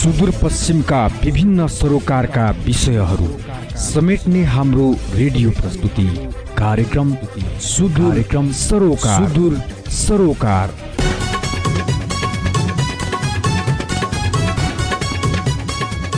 सुदूरपश्चिमका 0.00 1.06
विभिन्न 1.22 1.66
सरोकारका 1.68 2.44
विषयहरू 2.66 3.26
समेट्ने 3.78 4.44
हाम्रो 4.44 4.86
रेडियो 5.14 5.50
प्रस्तुति 5.50 6.04
कार्यक्रम 6.58 7.12
सुदूर 7.62 8.08
कार्यक्रम 8.08 8.50
सरोकार। 8.52 9.26
सुदूर 9.26 9.58
सरोकार। 9.90 10.72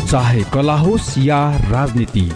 चाहे 0.07 0.45
कला 0.55 0.77
होस् 0.77 1.17
या 1.19 1.43
राजनीति 1.71 2.31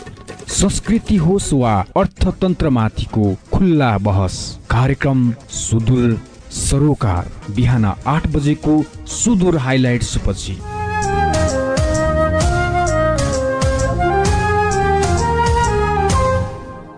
संस्कृति 0.51 1.17
होस् 1.17 1.53
वा 1.55 1.75
अर्थतन्त्रमाथिको 1.97 3.35
खुल्ला 3.53 3.97
बहस 3.99 4.39
कार्यक्रम 4.71 5.31
सुदूर 5.61 6.21
सरोकार। 6.61 7.31
बिहान 7.57 7.85
आठ 7.85 8.27
बजेको 8.27 8.83
सुदूर 9.15 9.59
हाइलाइट्स 9.59 10.17
पछि 10.27 10.59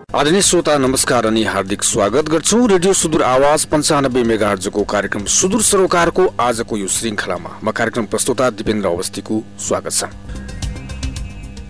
आदरणीय 0.09 0.41
श्रोता 0.41 0.77
नमस्कार 0.77 1.25
अनि 1.25 1.43
हार्दिक 1.43 1.83
स्वागत 1.83 2.29
गर्छौँ। 2.29 2.67
रेडियो 2.67 2.93
सुदूर 2.93 3.21
आवाज 3.23 3.65
पन्चानब्बे 3.69 4.23
मेगाहर्जको 4.23 4.83
कार्यक्रम 4.83 5.25
सुदूर 5.29 5.61
सरोकारको 5.61 6.25
आजको 6.39 6.77
यो 6.77 6.87
श्रृङ्खलामा। 6.87 7.49
म 7.63 7.71
कार्यक्रम 7.71 8.05
प्रस्तुता 8.09 8.49
दिपेन्द्र 8.49 8.89
अवस्थीको 8.89 9.41
स्वागत 9.59 9.93
छ। 9.93 10.09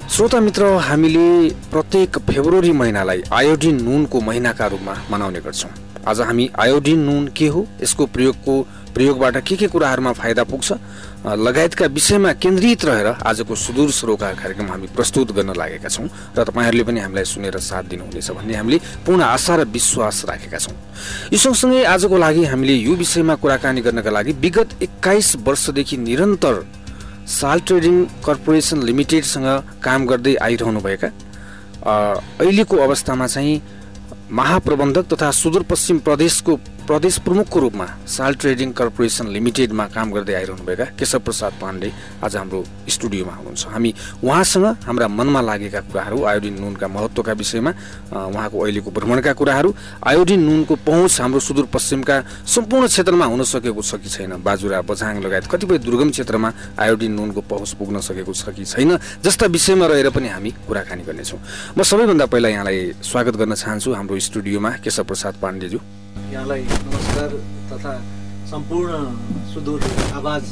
श्रोता 0.07 0.39
मित्र 0.39 0.71
हामीले 0.87 1.27
प्रत्येक 1.67 2.19
फेब्रुअरी 2.31 2.71
महिनालाई 2.71 3.23
आयोडिन 3.33 3.83
नुनको 3.83 4.21
महिनाका 4.21 4.67
रूपमा 4.67 4.95
मनाउने 5.11 5.39
गर्छौँ। 5.41 5.71
आज 6.07 6.21
हामी 6.21 6.49
आयोडिन 6.59 6.99
नुन 7.03 7.27
के 7.35 7.47
हो 7.47 7.67
यसको 7.83 8.05
प्रयोगको 8.07 8.55
प्रयोगबाट 8.93 9.37
के 9.47 9.55
के 9.55 9.67
कुराहरूमा 9.67 10.11
फाइदा 10.13 10.43
पुग्छ 10.43 10.71
लगायतका 11.25 11.85
विषयमा 11.87 12.31
केन्द्रित 12.33 12.85
रहेर 12.85 13.07
आजको 13.21 13.55
सुदूर 13.55 13.91
सरोकार 13.91 14.33
कार्यक्रम 14.35 14.67
हामी 14.71 14.87
प्रस्तुत 14.95 15.31
गर्न 15.35 15.53
लागेका 15.55 15.89
छौँ 15.89 16.07
र 16.37 16.43
तपाईँहरूले 16.43 16.83
पनि 16.83 16.99
हामीलाई 16.99 17.25
सुनेर 17.25 17.57
साथ 17.59 17.83
दिनुहुनेछ 17.91 18.31
भन्ने 18.31 18.55
हामीले 18.55 18.79
पूर्ण 19.05 19.21
आशा 19.23 19.55
र 19.55 19.65
विश्वास 19.67 20.23
राखेका 20.29 20.57
छौँ। 20.57 20.75
यो 21.33 21.37
सँगसँगै 21.37 21.83
आजको 21.85 22.17
लागि 22.17 22.43
हामीले 22.51 22.73
यो 22.73 22.93
विषयमा 22.95 23.35
कुराकानी 23.35 23.81
गर्नका 23.81 24.11
लागि 24.11 24.31
विगत 24.39 24.81
एक्काइस 24.81 25.35
वर्षदेखि 25.45 25.97
निरन्तर 25.99 26.55
साल 27.29 27.59
ट्रेडिङ 27.67 27.95
कर्पोरेसन 28.25 28.83
लिमिटेडसँग 28.83 29.47
काम 29.83 30.05
गर्दै 30.07 30.35
आइरहनुभएका 30.41 31.07
अहिलेको 31.85 32.77
अवस्थामा 32.77 33.27
चाहिँ 33.27 33.61
महाप्रबन्धक 34.39 35.05
तथा 35.13 35.29
सुदूरपश्चिम 35.31 35.99
प्रदेशको 36.07 36.53
प्रदेश 36.89 37.17
प्रमुखको 37.21 37.59
रूपमा 37.59 37.85
साल 38.09 38.33
ट्रेडिङ 38.41 38.71
कर्पोरेसन 38.73 39.27
लिमिटेडमा 39.29 39.85
काम 39.93 40.11
गर्दै 40.11 40.33
आइरहनुभएका 40.33 40.85
केशव 40.97 41.19
प्रसाद 41.21 41.53
पाण्डे 41.61 41.89
आज 42.25 42.35
हाम्रो 42.35 42.63
स्टुडियोमा 42.89 43.33
हुनुहुन्छ। 43.33 43.65
हामी 43.69 43.91
उहाँसँग 44.25 44.65
हाम्रा 44.89 45.07
मनमा 45.07 45.41
लागेका 45.49 45.81
कुराहरू 45.85 46.23
आयोडिन 46.25 46.55
नुनका 46.57 46.87
महत्त्वका 46.89 47.33
विषयमा 47.41 47.71
उहाँको 48.09 48.57
अहिलेको 48.65 48.89
भ्रमणका 48.89 49.33
कुराहरू 49.37 49.69
आयोडिन 50.01 50.41
नुनको 50.49 50.75
पहुँच 50.89 51.21
हाम्रो 51.21 51.39
सुदूरपश्चिमका 51.45 52.15
सम्पूर्ण 52.57 52.87
क्षेत्रमा 52.89 53.25
हुन 53.25 53.43
सकेको 53.45 53.81
छ 53.85 54.01
कि 54.01 54.09
छैन? 54.09 54.41
बाजुरा 54.41 54.81
बझाङ 54.81 55.21
लगायत 55.21 55.45
कतिपय 55.45 55.77
दुर्गम 55.85 56.09
क्षेत्रमा 56.09 56.49
आयोडिन 56.73 57.13
नुनको 57.13 57.41
पहुँच 57.53 57.69
पुग्न 57.77 58.01
सकेको 58.01 58.33
छ 58.33 58.49
कि 58.57 58.65
छैन? 58.65 58.97
जस्ता 59.21 59.45
विषयमा 59.45 59.85
रहेर 59.93 60.09
पनि 60.09 60.27
हामी 60.33 60.51
कुराकानी 60.65 61.05
गर्नेछौँ। 61.05 61.39
म 61.77 61.85
सबैभन्दा 61.85 62.25
पहिला 62.25 62.49
यहाँलाई 62.49 63.05
स्वागत 63.05 63.35
गर्न 63.37 63.53
चाहन्छु 63.53 63.93
हाम्रो 63.93 64.17
स्टुडियोमा 64.17 64.69
केशव 64.81 65.03
प्रसाद 65.05 65.37
पाण्डेज्यू। 65.37 65.81
यहाँलाई 66.33 66.61
नमस्कार 66.61 67.29
तथा 67.71 67.93
सम्पूर्ण 68.49 68.93
सुदूर 69.53 69.81
आवाज 70.19 70.43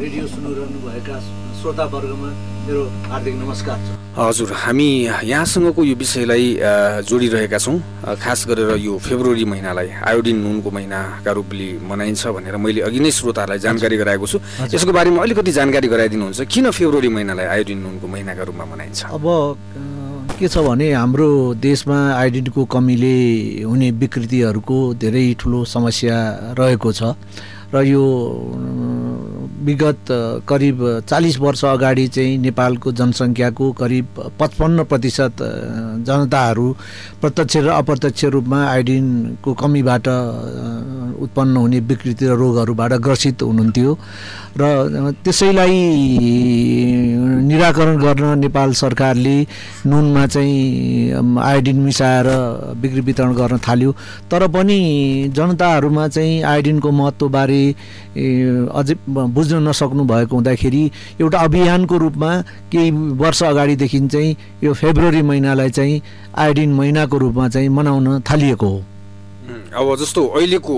रेडियो 0.00 0.26
सुनिरहनुभएका 0.26 1.16
श्रोतावर्गमा 1.60 2.30
मेरो 2.66 2.82
हार्दिक 3.10 3.34
नमस्कार 3.34 3.78
छ। 3.86 3.88
हजुर 4.16 4.52
हामी 4.52 4.88
यहाँसँगको 5.30 5.84
यो 5.84 5.94
विषयलाई 5.94 6.46
जोडिरहेका 7.08 7.58
छौँ। 7.58 7.76
खास 8.18 8.40
गरेर 8.48 8.70
यो 8.80 8.98
फेब्रुअरी 8.98 9.44
महिनालाई 9.44 9.88
आयोडिन 10.02 10.36
नुनको 10.42 10.70
महिनाका 10.70 11.32
रूपले 11.38 11.68
मनाइन्छ 11.84 12.26
भनेर 12.36 12.56
मैले 12.56 12.80
अघि 12.88 13.00
नै 13.00 13.10
श्रोताहरूलाई 13.10 13.58
जानकारी 13.62 13.96
गराएको 13.96 14.26
छु। 14.26 14.38
यसको 14.74 14.92
बारेमा 14.92 15.22
अलिकति 15.22 15.52
जानकारी 15.52 15.88
गराइदिनुहुन्छ 15.94 16.40
किन 16.50 16.70
फेब्रुअरी 16.70 17.08
महिनालाई 17.08 17.46
आयोडिन 17.54 17.78
नुनको 17.78 18.06
महिनाका 18.08 18.42
रूपमा 18.48 18.64
मनाइन्छ? 18.72 18.98
अब 19.14 19.24
के 20.38 20.48
छ 20.48 20.58
भने 20.58 20.92
हाम्रो 20.92 21.28
देशमा 21.56 21.96
आइडेन्टिटीको 22.12 22.64
कमीले 22.68 23.16
हुने 23.62 23.90
विकृतिहरूको 23.96 24.78
धेरै 24.94 25.24
ठुलो 25.40 25.64
समस्या 25.66 26.16
रहेको 26.52 26.92
छ 26.92 27.16
र 27.72 27.82
यो 27.82 28.04
विगत 29.64 30.12
करिब 30.48 30.82
चालिस 31.08 31.38
वर्ष 31.38 31.64
अगाडि 31.66 32.06
चाहिँ 32.08 32.36
नेपालको 32.38 32.92
जनसङ्ख्याको 32.92 33.70
करिब 33.72 34.06
पचपन्न 34.40 34.84
प्रतिशत 34.84 35.42
जनताहरू 36.06 36.66
प्रत्यक्ष 37.20 37.56
र 37.56 37.68
अप्रत्यक्ष 37.72 38.24
रूपमा 38.36 38.60
आइडिनको 38.66 39.54
कमीबाट 39.54 40.08
उत्पन्न 41.16 41.56
हुने 41.56 41.80
विकृति 41.80 42.26
र 42.26 42.32
रोगहरूबाट 42.36 42.92
ग्रसित 43.04 43.42
हुनुहुन्थ्यो। 43.42 43.92
र 44.56 44.62
त्यसैलाई 45.24 45.76
निराकरण 47.46 47.96
गर्न 48.00 48.38
नेपाल 48.38 48.72
सरकारले 48.72 49.36
नुनमा 49.86 50.26
चाहिँ 50.26 51.38
आयोडिन 51.40 51.78
मिसाएर 51.80 52.26
बिक्री 52.80 53.00
वितरण 53.00 53.32
गर्न 53.34 53.58
थाल्यो। 53.58 53.92
तर 54.30 54.46
पनि 54.48 54.78
जनताहरूमा 55.36 56.08
चाहिँ 56.08 56.42
आयोडिनको 56.42 56.90
महत्त्वबारे 56.90 57.62
अझै 58.72 58.94
बुझ्न 59.08 59.56
नसक्नु 59.68 60.04
भएको 60.04 60.36
हुँदाखेरि 60.36 60.90
एउटा 61.20 61.38
अभियानको 61.38 61.96
रूपमा 61.98 62.30
केही 62.72 62.90
वर्ष 63.20 63.42
अगाडिदेखि 63.42 64.00
चाहिँ 64.08 64.36
यो 64.64 64.72
फेब्रुअरी 64.72 65.22
महिनालाई 65.22 65.70
चाहिँ 65.70 66.02
आयोडिन 66.36 66.72
महिनाको 66.74 67.18
रूपमा 67.18 67.48
चाहिँ 67.48 67.68
मनाउन 67.68 68.20
थालिएको 68.20 68.68
हो। 68.68 68.82
अब 69.76 69.96
जस्तो 70.00 70.26
अहिलेको 70.26 70.76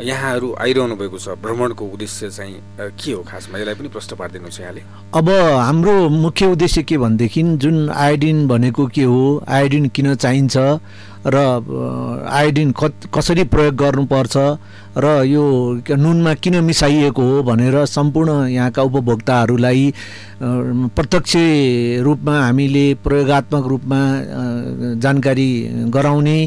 यहाँहरू 0.00 0.54
आइरहनु 0.62 0.94
भएको 0.96 1.18
छ 1.18 1.28
भ्रमणको 1.42 1.84
उद्देश्य 1.84 2.30
चाहिँ 2.30 2.54
के 3.02 3.12
हो 3.12 3.22
खासमा? 3.26 3.58
यसलाई 3.58 3.74
पनि 3.74 3.88
प्रश्न 3.88 4.16
पारिदिनुहोस् 4.16 4.60
यहाँले। 4.60 4.82
अब 5.10 5.28
हाम्रो 5.58 6.08
मुख्य 6.08 6.46
उद्देश्य 6.46 6.82
के 6.82 6.98
भनेदेखि 6.98 7.42
जुन 7.58 7.90
आयोडिन 7.90 8.46
भनेको 8.48 8.86
के 8.94 9.02
हो 9.02 9.42
आयोडिन 9.48 9.88
किन 9.90 10.14
चाहिन्छ 10.14 10.56
र 11.26 11.36
आयोडिन 12.30 12.72
कसरी 13.10 13.44
प्रयोग 13.44 13.74
गर्नुपर्छ 13.76 14.36
र 14.96 15.06
यो 15.24 15.42
नुनमा 15.96 16.34
किन 16.36 16.54
मिसाइएको 16.64 17.22
हो 17.22 17.42
भनेर 17.42 17.84
सम्पूर्ण 17.86 18.46
यहाँका 18.48 18.82
उपभोक्ताहरूलाई 18.82 19.92
प्रत्यक्ष 20.40 21.34
रूपमा 22.02 22.34
हामीले 22.40 22.86
प्रयोगत्मक 23.04 23.66
रूपमा 23.66 24.00
जानकारी 24.98 25.50
गराउने 25.90 26.38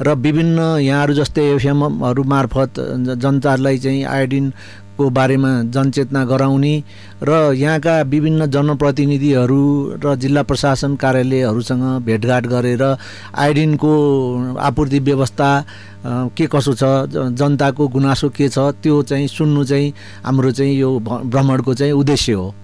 र 0.00 0.14
विभिन्न 0.16 0.58
यहाँहरू 0.80 1.14
जस्तै 1.14 1.44
एफएमहरू 1.52 2.22
मार्फत 2.24 2.80
जनताहरूलाई 3.16 3.78
चाहिँ 3.78 4.04
आयोडिन 4.06 4.52
को 4.96 5.08
बारेमा 5.10 5.50
जनचेतना 5.72 6.24
गराउने 6.24 6.74
र 7.22 7.52
यहाँका 7.54 8.00
विभिन्न 8.02 8.46
जनप्रतिनिधिहरू 8.50 9.62
र 10.04 10.14
जिल्ला 10.16 10.42
प्रशासन 10.42 10.96
कार्यालयहरूसँग 10.96 11.84
भेटघाट 12.04 12.46
गरेर 12.46 12.82
आयोडिनको 12.82 13.92
आपूर्ति 14.60 14.98
व्यवस्था 14.98 15.50
के 16.06 16.46
कसो 16.46 16.72
छ 16.74 16.82
जनताको 17.38 17.88
गुनासो 17.88 18.28
के 18.30 18.48
छ 18.48 18.58
त्यो 18.82 19.02
चाहिँ 19.02 19.28
सुन्नु 19.28 19.64
चाहिँ 19.64 19.92
हाम्रो 20.26 20.50
चाहिँ 20.50 20.74
यो 20.76 20.98
भ्रमणको 21.00 21.74
चाहिँ 21.74 21.92
उद्देश्य 21.92 22.32
हो। 22.32 22.54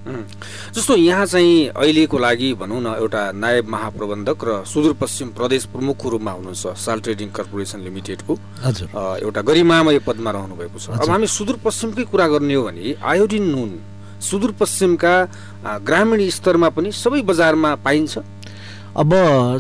जस्तो 0.75 0.97
यहाँ 0.97 1.26
चाहिँ 1.26 1.66
अहिलेको 1.75 2.19
लागि 2.19 2.53
भनौँ 2.54 2.81
न 2.81 2.87
एउटा 2.99 3.22
नायब 3.32 3.69
महाप्रबन्धक 3.69 4.44
र 4.44 4.50
सुदूरपश्चिम 4.65 5.28
प्रदेश 5.34 5.65
प्रमुखको 5.75 6.09
रूपमा 6.09 6.32
हुनुहुन्छ 6.32 6.76
साल 6.78 7.00
ट्रेडिङ 7.00 7.28
कर्पोरेसन 7.34 7.81
लिमिटेडको 7.82 8.32
एउटा 9.27 9.41
गरिमामय 9.43 9.98
पदमा 10.06 10.31
रहनु 10.31 10.54
भएको 10.56 10.78
छ। 10.78 10.88
अब 10.94 11.10
हामी 11.10 11.27
सुदूरपश्चिमकै 11.27 12.04
कुरा 12.06 12.27
गर्ने 12.28 12.54
हो 12.54 12.62
भने 12.65 12.94
आयोडिन 13.03 13.44
नुन 13.50 13.71
सुदूरपश्चिमका 14.22 15.15
ग्रामीण 15.83 16.28
स्तरमा 16.30 16.68
पनि 16.74 16.92
सबै 16.92 17.22
बजारमा 17.22 17.74
पाइन्छ। 17.86 18.18
अब 18.98 19.10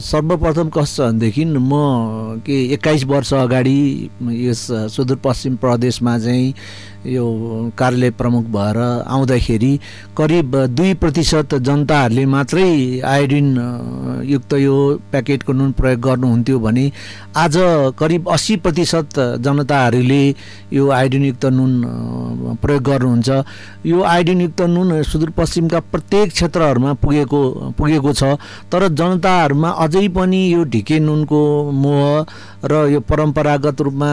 सर्वप्रथम 0.02 0.68
कस्तो 0.74 1.02
छ 1.02 1.06
भनेदेखि 1.06 1.44
म 1.44 2.42
के 2.42 2.56
एक्काइस 2.74 3.04
वर्ष 3.06 3.32
अगाडि 3.34 4.10
यस 4.18 4.66
सुदूरपश्चिम 4.94 5.56
प्रदेशमा 5.62 6.18
चाहिँ 6.18 6.54
यो 7.06 7.24
कार्यालय 7.78 8.10
प्रमुख 8.10 8.44
भएर 8.50 8.76
आउँदाखेरि 9.06 9.72
करिब 10.18 10.56
दुई 10.74 10.94
प्रतिशत 10.94 11.54
जनताहरूले 11.62 12.24
मात्रै 12.26 12.68
आयोडिन 13.06 13.48
युक्त 14.26 14.52
यो 14.54 14.76
प्याकेटको 15.10 15.52
नुन 15.52 15.72
प्रयोग 15.78 16.00
गर्नुहुन्थ्यो 16.00 16.58
भने 16.58 16.90
आज 17.36 17.56
करिब 17.98 18.28
अस्सी 18.28 18.56
प्रतिशत 18.66 19.18
जनताहरूले 19.40 20.22
यो 20.72 20.88
आयोडिनयुक्त 20.90 21.46
नुन 21.46 21.72
प्रयोग 22.62 22.82
गर्नुहुन्छ। 22.82 23.28
यो 23.86 24.02
आयोडिनयुक्त 24.02 24.60
नुन 24.68 25.02
सुदूरपश्चिमका 25.02 25.80
प्रत्येक 25.92 26.32
क्षेत्रहरूमा 26.32 26.92
पुगेको 26.98 27.42
पुगेको 27.78 28.12
छ 28.12 28.34
तर 28.72 28.88
जनताहरूमा 28.90 29.70
अझै 29.86 30.06
पनि 30.10 30.42
यो 30.52 30.64
ढिके 30.66 30.98
नुनको 30.98 31.40
मोह 31.72 32.66
र 32.66 32.86
यो 32.90 33.00
परम्परागत 33.00 33.80
रूपमा 33.80 34.10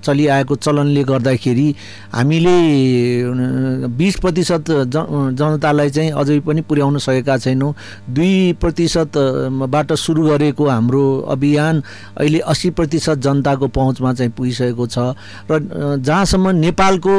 चलिआएको 0.00 0.54
चलनले 0.56 1.04
गर्दाखेरि 1.04 1.73
हामीले 2.14 2.56
बिस 3.88 4.16
प्रतिशत 4.16 4.64
जनतालाई 4.90 5.90
चाहिँ 5.90 6.10
अझै 6.12 6.38
पनि 6.40 6.60
पुर्याउन 6.62 6.98
सकेका 6.98 7.36
छैनौँ। 7.38 7.72
दुई 8.08 8.52
प्रतिशतबाट 8.60 9.92
सुरु 9.94 10.22
गरेको 10.28 10.64
हाम्रो 10.66 11.04
अभियान 11.28 11.82
अहिले 12.18 12.38
अस्सी 12.46 12.70
प्रतिशत 12.72 13.18
जनताको 13.18 13.66
पहुँचमा 13.68 14.12
चाहिँ 14.14 14.32
पुगिसकेको 14.32 14.86
छ। 14.86 14.98
र 15.50 15.52
जहाँसम्म 16.00 16.50
नेपालको 16.56 17.14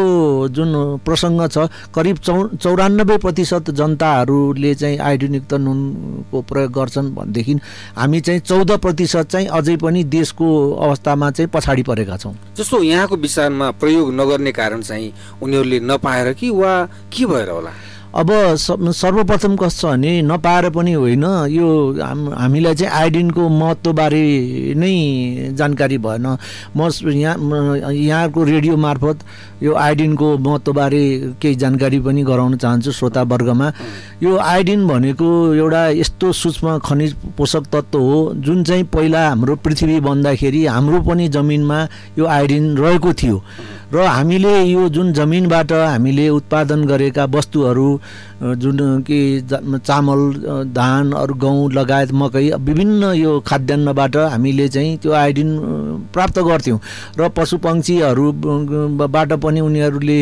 जुन 0.49 0.71
प्रसङ्ग 1.05 1.47
छ 1.47 1.57
करिब 1.95 2.17
चौ 2.17 2.35
चौरानब्बे 2.55 3.17
प्रतिशत 3.17 3.69
जनताहरूले 3.71 4.73
चाहिँ 4.75 4.97
आयोडिनयुक्त 4.99 5.53
नुनको 5.55 6.41
प्रयोग 6.41 6.71
गर्छन् 6.71 7.13
भनेदेखि 7.15 7.53
हामी 7.97 8.19
चाहिँ 8.21 8.39
चौध 8.41 8.71
प्रतिशत 8.81 9.27
चाहिँ 9.29 9.47
अझै 9.49 9.75
पनि 9.77 10.03
देशको 10.05 10.47
अवस्थामा 10.75 11.31
चाहिँ 11.31 11.49
पछाडि 11.53 11.83
परेका 11.83 12.17
छौँ। 12.17 12.33
जस्तो 12.57 12.81
यहाँको 12.83 13.15
विचारमा 13.17 13.69
प्रयोग 13.79 14.13
नगर्ने 14.13 14.44
कारण 14.51 14.81
चाहिँ 14.81 15.13
उनीहरूले 15.41 15.79
नपाएर 15.79 16.33
कि 16.33 16.49
वा 16.49 16.73
के 17.13 17.25
भएर 17.25 17.49
होला? 17.49 17.71
अब 18.15 18.31
सर्वप्रथम 18.55 19.55
कस्तो 19.59 19.87
छ 19.87 19.91
भने 19.91 20.21
नपाएर 20.23 20.69
पनि 20.71 20.93
होइन 20.93 21.23
यो 21.51 21.67
हामीलाई 22.31 22.75
चाहिँ 22.75 22.91
आयोडिनको 22.91 23.47
महत्त्वबारे 23.49 24.23
नै 24.79 25.51
जानकारी 25.51 25.97
भएन। 25.99 26.27
म 26.77 26.87
यहाँ 27.11 27.91
यहाँको 27.91 28.43
रेडियो 28.43 28.77
मार्फत 28.77 29.19
यो 29.63 29.73
आयोडिनको 29.75 30.37
महत्त्वबारे 30.37 31.03
केही 31.41 31.55
जानकारी 31.55 31.99
पनि 31.99 32.23
गराउन 32.23 32.55
चाहन्छु 32.55 32.91
श्रोतावर्गमा। 32.91 33.71
यो 34.23 34.37
आयोडिन 34.37 34.87
भनेको 34.87 35.27
एउटा 35.53 35.87
यस्तो 35.99 36.31
सूक्ष्म 36.31 36.77
खनिज 36.87 37.15
पोषक 37.35 37.67
तत्त्व 37.67 37.99
हो 37.99 38.33
जुन 38.39 38.63
चाहिँ 38.63 38.83
पहिला 38.95 39.27
हाम्रो 39.27 39.55
पृथ्वी 39.59 39.99
बन्दाखेरि 39.99 40.65
हाम्रो 40.65 41.01
पनि 41.03 41.27
जमिनमा 41.35 41.87
यो 42.17 42.25
आयोडिन 42.25 42.77
रहेको 42.77 43.13
थियो। 43.13 43.43
र 43.95 44.03
हामीले 44.05 44.53
यो 44.63 44.87
जुन 44.89 45.11
जमिनबाट 45.13 45.71
हामीले 45.71 46.27
उत्पादन 46.29 46.83
गरेका 46.85 47.25
वस्तुहरू 47.31 47.89
जुन 48.59 48.77
कि 49.07 49.19
चामल 49.47 50.21
धान 50.75 51.11
अरू 51.13 51.33
गहुँ 51.33 51.71
लगायत 51.73 52.11
मकै 52.11 52.49
विभिन्न 52.59 53.11
यो 53.15 53.39
खाद्यान्नबाट 53.47 54.15
हामीले 54.33 54.67
चाहिँ 54.67 54.97
त्यो 54.99 55.11
आयोडिन 55.13 55.49
प्राप्त 56.13 56.39
गर्थ्यौँ। 56.39 56.79
र 57.19 57.29
पशु 57.31 57.57
पक्षीहरूबाट 57.57 59.33
पनि 59.39 59.59
उनीहरूले 59.59 60.19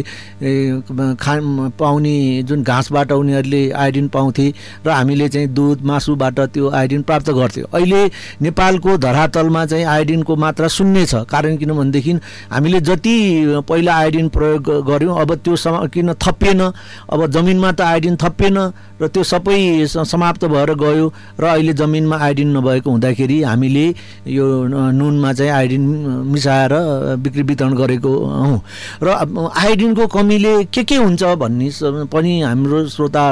खा 1.18 1.34
पाउने 1.80 2.44
जुन 2.44 2.64
घाँसबाट 2.64 3.12
उनीहरूले 3.12 3.64
आयोडिन 3.74 4.08
पाउँथे 4.14 4.48
र 4.86 4.90
हामीले 4.90 5.30
चाहिँ 5.30 5.48
दुध 5.50 5.81
मासुबाट 5.81 6.40
त्यो 6.54 6.70
आयोडिन 6.70 7.02
प्राप्त 7.02 7.30
गर्थ्यौँ। 7.31 7.68
अहिले 7.74 8.02
नेपालको 8.42 8.98
धरातलमा 8.98 9.66
चाहिँ 9.66 9.86
आयोडिनको 9.86 10.36
मात्रा 10.36 10.68
शून्य 10.68 11.06
छ। 11.06 11.25
कारण 11.25 11.58
किनभनेदेखि 11.58 12.14
हामीले 12.54 12.80
जति 12.80 13.18
पहिला 13.63 13.94
आयोडिन 13.95 14.27
प्रयोग 14.30 14.69
गऱ्यौँ। 14.88 15.15
अब 15.21 15.30
त्यो 15.44 15.56
सम 15.56 15.75
किन 15.94 16.13
थपिएन? 16.15 16.62
अब 17.10 17.25
जमिनमा 17.31 17.71
त 17.71 17.81
आयोडिन 17.81 18.15
थपिएन 18.21 18.57
र 19.01 19.07
त्यो 19.07 19.24
सबै 19.24 19.88
समाप्त 19.88 20.45
भएर 20.45 20.74
गयो 20.75 21.06
र 21.39 21.44
अहिले 21.44 21.74
जमिनमा 21.74 22.18
आयोडिन 22.18 22.50
नभएको 22.57 22.89
हुँदाखेरि 22.89 23.42
हामीले 23.44 23.86
यो 24.27 24.45
नुनमा 24.68 25.33
चाहिँ 25.33 25.51
आयोडिन 25.51 25.83
मिसाएर 26.31 26.74
बिक्री 27.19 27.44
वितरण 27.44 27.74
गरेको 27.75 28.12
हौँ। 28.13 28.62
र 29.04 29.07
आयोडिनको 29.07 30.07
कमीले 30.07 30.54
के 30.71 30.83
के 30.83 30.95
हुन्छ 30.95 31.24
भन्ने 31.36 31.69
पनि 32.07 32.42
हाम्रो 32.42 32.88
श्रोता 32.88 33.24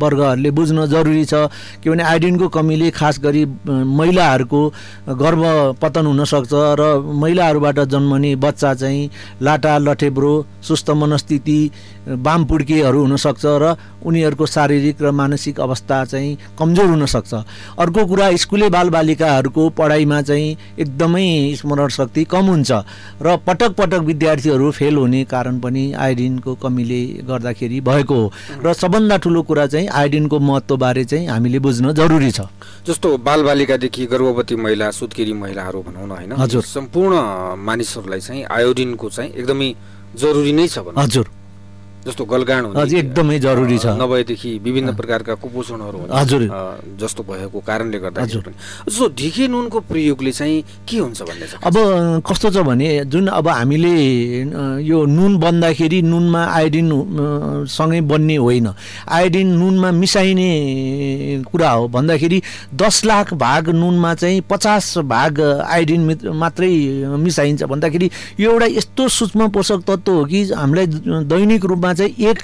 वर्गहरूले 0.00 0.50
बुझ्न 0.50 0.86
जरुरी 0.86 1.24
छ 1.24 1.34
किनभने 1.84 2.02
आयोडिनको 2.02 2.48
कमीले 2.48 2.90
खास 2.90 3.20
गरी 3.20 3.44
महिलाहरूको 3.68 4.60
गर्भ 5.20 5.42
पतन 5.82 6.06
हुनसक्छ 6.06 6.52
र 6.80 6.82
महिलाहरूबाट 7.04 7.78
जन्मने 7.90 8.34
बच्चा 8.36 8.74
चाहिँ 8.74 9.10
लाटा 9.42 9.76
लठेब्रो 9.78 10.32
सुस्त 10.62 10.90
मनस्थिति 10.92 11.60
वामपुड्केहरू 12.08 13.00
हुनसक्छ 13.00 13.44
र 13.44 13.76
उनीहरूको 14.00 14.46
शारीरिक 14.46 15.02
र 15.02 15.10
मानसिक 15.12 15.60
अवस्था 15.60 16.04
चाहिँ 16.04 16.36
कमजोर 16.58 16.86
हुनसक्छ। 16.86 17.34
अर्को 17.78 18.04
कुरा 18.06 18.30
स्कुले 18.36 18.68
बालबालिकाहरूको 18.68 19.68
पढाइमा 19.70 20.20
चाहिँ 20.22 20.56
एकदमै 20.78 21.54
स्मरण 21.56 21.88
शक्ति 21.88 22.24
कम 22.24 22.46
हुन्छ 22.46 22.70
र 23.22 23.36
पटक 23.46 23.74
पटक 23.76 24.00
विद्यार्थीहरू 24.00 24.70
फेल 24.70 24.96
हुने 24.96 25.24
कारण 25.24 25.58
पनि 25.60 25.92
आयोडिनको 25.92 26.54
कमीले 26.54 27.02
गर्दाखेरि 27.28 27.80
भएको 27.80 28.14
हो। 28.14 28.32
र 28.64 28.72
सबभन्दा 28.72 29.16
ठुलो 29.16 29.42
कुरा 29.42 29.66
चाहिँ 29.66 29.88
आयोडिनको 29.90 30.38
महत्त्वबारे 30.40 31.04
चाहिँ 31.04 31.26
हामीले 31.28 31.58
बुझ्न 31.58 31.92
जरुरी 31.92 32.30
छ। 32.30 32.40
जस्तो 32.86 33.16
बालबालिकादेखि 33.18 34.06
गर्भवती 34.06 34.56
महिला 34.56 34.90
सुत्केरी 34.90 35.32
महिलाहरू 35.32 35.82
भनौँ 35.82 36.06
न 36.06 36.10
होइन? 36.10 36.32
हजुर। 36.32 36.62
सम्पूर्ण 36.62 37.16
मानिसहरूलाई 37.60 38.20
चाहिँ 38.20 38.44
आयोडिनको 38.50 39.08
चाहिँ 39.10 39.29
एकदमै 39.38 39.68
जरुरी 40.22 40.52
नै 40.58 40.66
छ 40.68 40.76
हजुर। 40.96 41.26
जस्तो 42.00 42.24
गलगाण 42.24 42.64
हुने 42.64 42.98
एकदमै 42.98 43.38
जरुरी 43.38 43.78
छ। 43.78 43.86
नभएदेखि 44.00 44.50
विभिन्न 44.64 44.94
प्रकारका 44.96 45.34
कुपोषणहरू 45.36 45.98
हजुर। 46.10 46.42
जस्तो 47.00 47.22
भएको 47.22 47.58
कारणले 47.60 47.98
गर्दा 47.98 48.24
जस्तो 48.24 49.08
ढिके 49.18 49.48
नुनको 49.48 49.80
प्रयोगले 49.84 50.32
चाहिँ 50.32 50.62
के 50.88 50.98
हुन्छ 50.98 51.22
भन्ने 51.22 51.46
अब 51.60 51.76
कस्तो 52.24 52.50
छ 52.50 52.64
भने 52.64 52.88
जुन 53.04 53.26
अब 53.28 53.48
हामीले 53.48 53.92
यो 54.80 55.04
नुन 55.06 55.36
बन्दाखेरि 55.40 56.00
नुनमा 56.02 56.44
आयोडिन 56.56 56.88
सँगै 57.68 58.00
बन्ने 58.08 58.36
होइन। 58.36 58.68
आयोडिन 59.08 59.48
नुनमा 59.60 59.90
मिसाइने 59.92 60.50
कुरा 61.52 61.70
हो 61.70 61.88
भन्दाखेरि 61.88 62.40
दस 62.74 63.04
लाख 63.04 63.34
भाग 63.36 63.68
नुनमा 63.76 64.14
चाहिँ 64.14 64.40
पचास 64.50 64.98
भाग 65.04 65.40
आयोडिन 65.68 66.32
मात्रै 66.34 66.72
मिसाइन्छ 67.20 67.62
भन्दाखेरि 67.64 68.10
यो 68.40 68.50
एउटा 68.50 68.66
यस्तो 68.76 69.08
सूक्ष्म 69.10 69.48
पोषक 69.52 69.84
तत्त्व 69.86 70.12
हो 70.12 70.24
कि 70.24 70.42
हामीलाई 70.52 70.86
दैनिक 71.28 71.64
रूपमा 71.64 71.89
रूपमा 71.90 71.94
चाहिँ 71.94 72.14
एक 72.30 72.38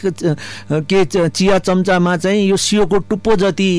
के 0.91 1.29
चिया 1.29 1.59
चम्चामा 1.59 2.17
चाहिँ 2.17 2.49
यो 2.49 2.57
सियोको 2.57 2.99
टुप्पो 2.99 3.37
जति 3.37 3.71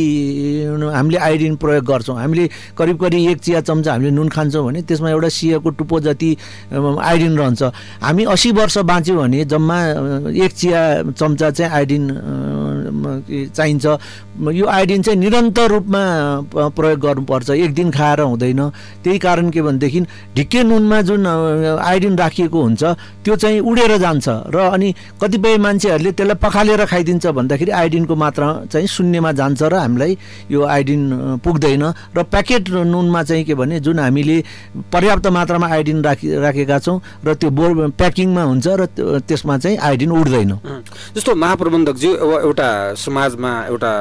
हामीले 0.94 1.18
आयोडिन 1.18 1.56
प्रयोग 1.56 1.86
गर्छौँ। 1.86 2.18
हामीले 2.18 2.50
करिब 2.78 2.98
करिब 3.02 3.30
एक 3.30 3.40
चिया 3.42 3.62
चम्चा 3.62 3.92
हामीले 3.92 4.12
नुन 4.12 4.30
खान्छौँ 4.30 4.66
भने 4.66 4.82
त्यसमा 4.88 5.10
एउटा 5.10 5.30
सियोको 5.30 5.70
टुप्पो 5.70 6.00
जति 6.00 6.32
आयोडिन 6.72 7.38
रहन्छ। 7.38 7.64
हामी 8.04 8.24
असी 8.26 8.52
वर्ष 8.52 8.78
बाँच्यौँ 8.78 9.18
भने 9.18 9.46
जम्मा 9.46 9.78
एक 10.32 10.52
चिया 10.54 11.12
चम्चा 11.12 11.52
चाहिँ 11.52 11.72
आयोडिन 11.72 12.04
चाहिन्छ। 13.56 13.86
यो 14.38 14.66
आयोडिन 14.66 15.02
चाहिँ 15.02 15.20
निरन्तर 15.20 15.68
रूपमा 15.72 16.04
प्रयोग 16.78 17.00
गर्नुपर्छ। 17.00 17.50
एक 17.50 17.74
दिन 17.74 17.92
खाएर 17.92 18.20
हुँदैन। 18.22 18.70
त्यही 19.04 19.20
कारण 19.20 19.50
के 19.50 19.62
भनेदेखि 19.62 20.00
ढिक्के 20.36 20.64
नुनमा 20.64 21.02
जुन 21.02 21.26
आयोडिन 21.28 22.16
राखिएको 22.18 22.62
हुन्छ 22.62 22.84
त्यो 23.26 23.36
चाहिँ 23.36 23.60
उडेर 23.60 23.98
जान्छ। 23.98 24.28
र 24.54 24.58
अनि 24.78 24.94
कतिपय 25.22 25.57
मान्छेहरूले 25.58 26.12
त्यसलाई 26.12 26.38
पखालेर 26.42 26.86
खाइदिन्छ 26.86 27.26
भन्दाखेरि 27.28 27.72
आयोडिनको 27.72 28.16
मात्रा 28.16 28.48
चाहिँ 28.72 28.88
शून्यमा 28.88 29.32
जान्छ 29.32 29.62
र 29.64 29.76
हामीलाई 29.76 30.18
यो 30.52 30.60
आयोडिन 30.64 31.04
पुग्दैन। 31.44 31.84
र 32.16 32.24
प्याकेट 32.24 32.70
नुनमा 32.70 33.22
चाहिँ 33.24 33.44
के 33.44 33.54
भने 33.56 33.80
जुन 33.80 34.00
हामीले 34.00 34.38
पर्याप्त 34.92 35.28
मात्रामा 35.28 35.68
आयोडिन 35.68 36.00
राखि 36.04 36.28
राखेका 36.40 36.78
छौँ 36.80 36.98
र 37.26 37.34
त्यो 37.36 37.50
बोर 37.50 37.70
प्याकिङमा 37.98 38.44
हुन्छ 38.44 38.68
र 38.68 38.86
त्यसमा 39.28 39.58
चाहिँ 39.58 39.78
आयोडिन 39.78 40.12
उड्दैन 40.12 40.52
जस्तो 41.16 41.36
महाप्रबन्धकज्यू 41.36 42.12
एउटा 42.48 42.68
समाजमा 42.96 43.52
एउटा 43.68 43.92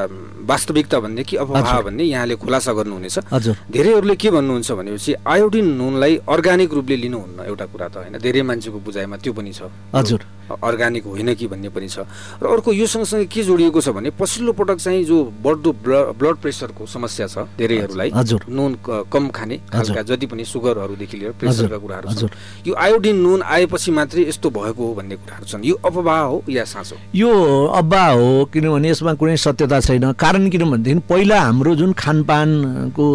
वास्तविकता 0.46 0.98
भन्ने 1.00 1.22
कि 1.26 1.36
अफवाह 1.42 1.80
भन्ने 1.82 2.04
यहाँले 2.04 2.34
खुलासा 2.38 2.72
गर्नुहुनेछ। 2.72 3.18
हजुर। 3.34 3.54
धेरैहरूले 3.66 4.14
के 4.14 4.30
भन्नुहुन्छ 4.30 4.70
भनेपछि 4.72 5.14
आयोडिन 5.26 5.66
नुनलाई 5.74 6.14
अर्ग्यानिक 6.22 6.70
रूपले 6.70 6.96
लिनुहुन्न 6.96 7.38
एउटा 7.50 7.66
कुरा 7.66 7.86
त 7.88 7.94
होइन। 7.96 8.14
धेरै 8.22 8.42
मान्छेको 8.46 8.78
बुझाइमा 8.78 9.16
त्यो 9.16 9.32
पनि 9.34 9.52
छ। 9.52 9.66
हजुर। 9.90 10.20
अर्ग्यानिक 10.48 11.04
होइन 11.04 11.34
कि 11.34 11.46
भन्ने 11.46 11.68
पनि 11.68 11.88
छ। 11.88 12.06
र 12.42 12.46
अर्को 12.46 12.72
यो 12.72 12.86
सँगसँगै 12.86 13.26
के 13.26 13.42
जोडिएको 13.42 13.80
छ 13.80 13.88
भने 13.90 14.10
पछिल्लो 14.14 14.52
पटक 14.52 14.78
चाहिँ 14.78 15.04
जो 15.04 15.16
बढ्दो 15.42 15.72
ब्लड 16.14 16.36
प्रेसरको 16.38 16.86
समस्या 16.86 17.26
छ 17.26 17.50
धेरैहरूलाई 17.58 18.10
नुन 18.48 18.76
कम 18.86 19.28
खाने 19.28 19.56
खालका 19.72 20.02
जति 20.02 20.26
पनि 20.26 20.44
सुगरहरूदेखि 20.44 21.16
लिएर 21.16 21.32
प्रेसरका 21.40 21.78
कुराहरू 21.78 22.14
छन्। 22.14 22.30
यो 22.66 22.74
आयोडिन 22.74 23.16
नुन 23.16 23.42
आएपछि 23.42 23.90
मात्रै 23.90 24.22
यस्तो 24.28 24.50
भएको 24.50 24.82
हो 24.86 24.94
भन्ने 24.94 25.16
कुराहरू 25.16 25.46
छन्। 25.46 25.64
यो 25.64 25.74
अफवाह 25.84 26.20
हो 26.20 26.42
या 26.48 26.64
साँचो? 26.64 26.96
यो 27.14 27.30
अफवाह 27.74 28.10
हो 28.12 28.44
किनभने 28.52 28.90
यसमा 28.90 29.12
कुनै 29.14 29.36
सत्यता 29.36 29.80
छैन। 29.80 30.12
कारण 30.14 30.48
किनभनेदेखि 30.50 31.00
पहिला 31.08 31.40
हाम्रो 31.40 31.74
जुन 31.76 31.92
खानपानको 31.92 33.06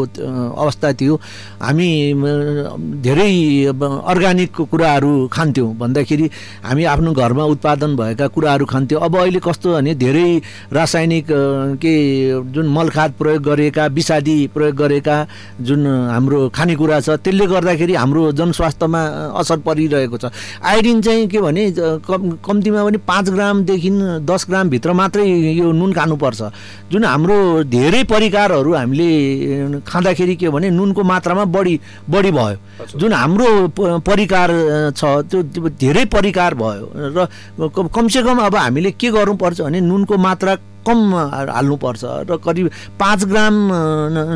अवस्था 0.56 0.94
थियो 1.00 1.16
हामी 1.62 1.90
धेरै 3.02 3.32
अर्ग्यानिकको 3.72 4.64
कुराहरू 4.66 5.12
खान्थ्यौँ। 5.32 5.70
भन्दाखेरि 5.78 6.30
हामी 6.64 6.84
आफ्नो 6.86 7.12
घरमा 7.22 7.44
उत्पादन 7.54 7.96
भएका 7.96 8.28
कुराहरू 8.34 8.66
खान्थ्यो। 8.66 9.00
अब 9.00 9.16
अहिले 9.18 9.40
कस्तो 9.40 9.74
भने 9.74 9.94
धेरै 9.96 10.30
रासायनिक 10.74 11.28
के 11.78 11.94
जुन 12.52 12.68
मलखाद 12.74 13.12
प्रयोग 13.20 13.42
गरेका 13.44 13.86
विषादी 13.94 14.38
प्रयोग 14.54 14.76
गरेका 14.76 15.16
जुन 15.62 15.86
हाम्रो 16.10 16.50
खानेकुरा 16.50 17.00
छ 17.00 17.10
त्यसले 17.22 17.46
गर्दाखेरि 17.48 17.94
हाम्रो 17.96 18.32
जनस्वास्थ्यमा 18.34 19.02
असर 19.40 19.58
परिरहेको 19.68 20.18
छ। 20.18 20.26
आयोडिन 20.64 21.02
चाहिँ 21.02 21.28
के 21.28 21.40
भने 21.42 21.64
कम 22.08 22.30
कम्तीमा 22.42 22.84
पनि 22.84 22.98
पाँच 23.06 23.30
ग्रामदेखि 23.30 23.90
दस 24.26 24.46
ग्रामभित्र 24.50 24.94
मात्रै 24.94 25.26
यो 25.54 25.72
नुन 25.72 25.94
खानुपर्छ। 25.94 26.42
जुन 26.92 27.04
हाम्रो 27.06 27.38
धेरै 27.70 28.04
परिकारहरू 28.10 28.74
हामीले 28.74 29.10
खाँदाखेरि 29.86 30.36
के 30.36 30.50
भने 30.50 30.70
नुनको 30.70 31.04
मात्रामा 31.04 31.46
बढी 31.46 31.80
बढी 32.10 32.32
भयो। 32.32 32.98
जुन 32.98 33.14
हाम्रो 33.14 33.50
परिकार 34.02 34.50
छ 34.98 35.04
त्यो 35.32 35.70
धेरै 35.80 36.06
परिकार 36.10 36.54
भयो 36.56 37.11
र 37.12 37.28
कमसेकम 37.60 38.40
अब 38.46 38.56
हामीले 38.56 38.92
के 38.94 39.12
गर्नुपर्छ 39.12 39.62
भने 39.62 39.82
नुनको 39.82 40.18
मात्रा 40.18 40.56
कम 40.82 41.00
हाल्नुपर्छ 41.50 42.04
र 42.30 42.38
करिब 42.42 42.70
पाँच 43.00 43.20
ग्राम 43.32 43.56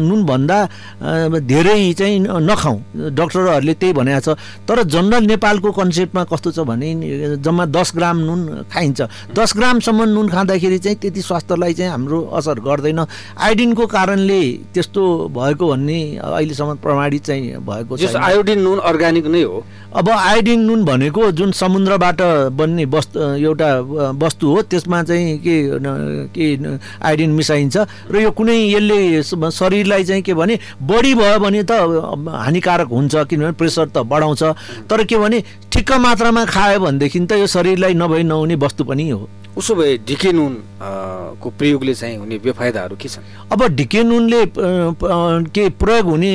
नुनभन्दा 0.05 0.57
धेरै 1.41 1.93
चाहिँ 1.93 2.19
नखाउँ। 2.19 2.79
डक्टरहरूले 3.15 3.73
त्यही 3.73 3.93
भनेको 3.93 4.21
छ। 4.21 4.37
तर 4.67 4.83
जनरल 4.85 5.23
नेपालको 5.25 5.71
कन्सेप्टमा 5.71 6.23
कस्तो 6.31 6.51
छ 6.51 6.59
भने 6.69 6.89
जम्मा 7.41 7.65
दस 7.69 7.91
ग्राम 7.95 8.17
नुन 8.25 8.41
खाइन्छ। 8.69 9.01
दस 9.33 9.49
ग्रामसम्म 9.57 10.03
नुन 10.15 10.27
खाँदाखेरि 10.29 10.77
चाहिँ 10.79 10.97
त्यति 11.01 11.21
स्वास्थ्यलाई 11.21 11.73
चाहिँ 11.73 11.91
हाम्रो 11.91 12.21
असर 12.37 12.59
गर्दैन। 12.59 12.99
आयोडिनको 13.37 13.85
कारणले 13.87 14.41
त्यस्तो 14.73 15.01
भएको 15.33 15.65
भन्ने 15.67 15.99
अहिलेसम्म 16.17 16.75
प्रमाणित 16.83 17.23
चाहिँ 17.25 17.57
भएको 17.65 17.97
छैन। 17.97 18.15
आयोडिन 18.15 18.59
नुन 18.61 18.79
अर्ग्यानिक 18.79 19.25
नै 19.27 19.43
हो। 19.43 19.63
अब 19.95 20.09
आयोडिन 20.09 20.59
नुन 20.65 20.83
भनेको 20.85 21.31
जुन 21.31 21.51
समुद्रबाट 21.55 22.21
बन्ने 22.51 22.85
वस्तु 22.85 23.19
एउटा 23.39 23.69
वस्तु 24.19 24.45
हो 24.47 24.61
त्यसमा 24.71 25.03
चाहिँ 25.03 25.37
के 25.39 25.55
के 26.35 26.57
न- 26.59 26.79
आयोडिन 27.01 27.31
मिसाइन्छ। 27.31 27.77
र 28.11 28.15
यो 28.19 28.31
कुनै 28.35 28.57
यसले 28.75 29.23
शरीरलाई 29.23 30.03
चाहिँ 30.03 30.21
के 30.21 30.33
भने 30.35 30.59
बढी 30.83 31.13
भयो 31.15 31.39
भने 31.39 31.63
त 31.63 31.71
हानिकारक 31.71 32.89
हुन्छ 32.91 33.15
किनभने 33.15 33.51
प्रेसर 33.55 33.87
त 33.95 33.97
बढाउँछ। 34.03 34.43
तर 34.89 35.03
के 35.07 35.17
भने 35.17 35.43
ठिक्क 35.71 35.91
मात्रामा 35.95 36.45
खायो 36.45 36.79
भनेदेखि 36.79 37.19
त 37.25 37.31
यो 37.39 37.47
शरीरलाई 37.47 37.93
नभई 37.93 38.23
नहुने 38.23 38.55
वस्तु 38.55 38.83
पनि 38.83 39.09
हो। 39.09 39.29
उसो 39.57 39.75
भए 39.75 39.97
ढिके 40.07 40.31
नुन 40.31 40.53
को 41.41 41.49
प्रयोगले 41.49 41.93
चाहिँ 41.95 42.17
हुने 42.17 42.37
बेफाइदाहरू 42.43 42.95
के 42.95 43.09
छन्? 43.09 43.23
अब 43.51 43.63
ढिके 43.75 44.03
नुनले 44.03 44.41
के 44.51 45.69
प्रयोग 45.79 46.05
हुने 46.05 46.31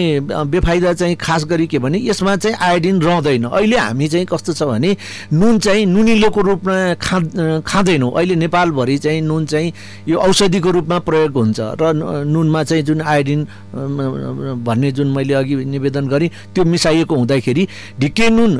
बेफाइदा 0.49 0.93
चाहिँ 0.93 1.17
खास 1.21 1.45
गरी 1.45 1.67
के 1.67 1.79
भने 1.79 1.99
यसमा 2.01 2.37
चाहिँ 2.37 2.57
आयोडिन 2.57 3.01
रहँदैन। 3.03 3.45
अहिले 3.45 3.77
हामी 3.77 4.09
चाहिँ 4.09 4.27
कस्तो 4.27 4.53
छ 4.53 4.63
भने 4.63 4.97
नुन 5.33 5.59
चाहिँ 5.59 5.85
नुनिलोको 5.87 6.41
रूपमा 6.41 6.95
खा 6.97 7.19
खाँदैनौँ। 7.61 8.11
अहिले 8.17 8.35
नेपालभरि 8.41 8.97
चाहिँ 8.99 9.21
नुन 9.21 9.47
चाहिँ 9.47 9.73
यो 10.09 10.19
औषधिको 10.19 10.71
रूपमा 10.71 10.99
प्रयोग 11.05 11.33
हुन्छ 11.37 11.61
र 11.61 11.93
नुनमा 12.25 12.63
चाहिँ 12.65 12.83
जुन 12.85 13.01
आयोडिन 13.05 13.41
भन्ने 14.65 14.91
जुन 14.93 15.09
मैले 15.13 15.35
अघि 15.35 15.55
निवेदन 15.69 16.09
गरेँ 16.09 16.31
त्यो 16.55 16.65
मिसाइएको 16.65 17.15
हुँदाखेरि 17.15 17.69
ढिके 18.01 18.29
नुन 18.31 18.53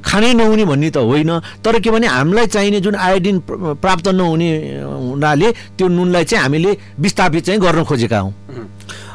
खानै 0.00 0.32
नहुने 0.34 0.64
भन्ने 0.64 0.90
त 0.90 0.96
होइन। 0.98 1.30
तर 1.62 1.78
के 1.80 1.90
भने 1.90 2.06
हामीलाई 2.06 2.46
चाहिने 2.46 2.77
जुन 2.80 2.94
आयोडिन 2.94 3.38
प्र- 3.46 3.74
प्राप्त 3.82 4.08
नहुने 4.08 4.50
हुनाले 4.82 5.48
त्यो 5.78 5.88
नुनलाई 5.88 6.24
चाहिँ 6.24 6.42
हामीले 6.42 6.76
विस्थापित 7.00 7.44
चाहिँ 7.44 7.60
गर्न 7.60 7.84
खोजेका 7.84 8.18
हौँ. 8.18 8.32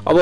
अब 0.03 0.17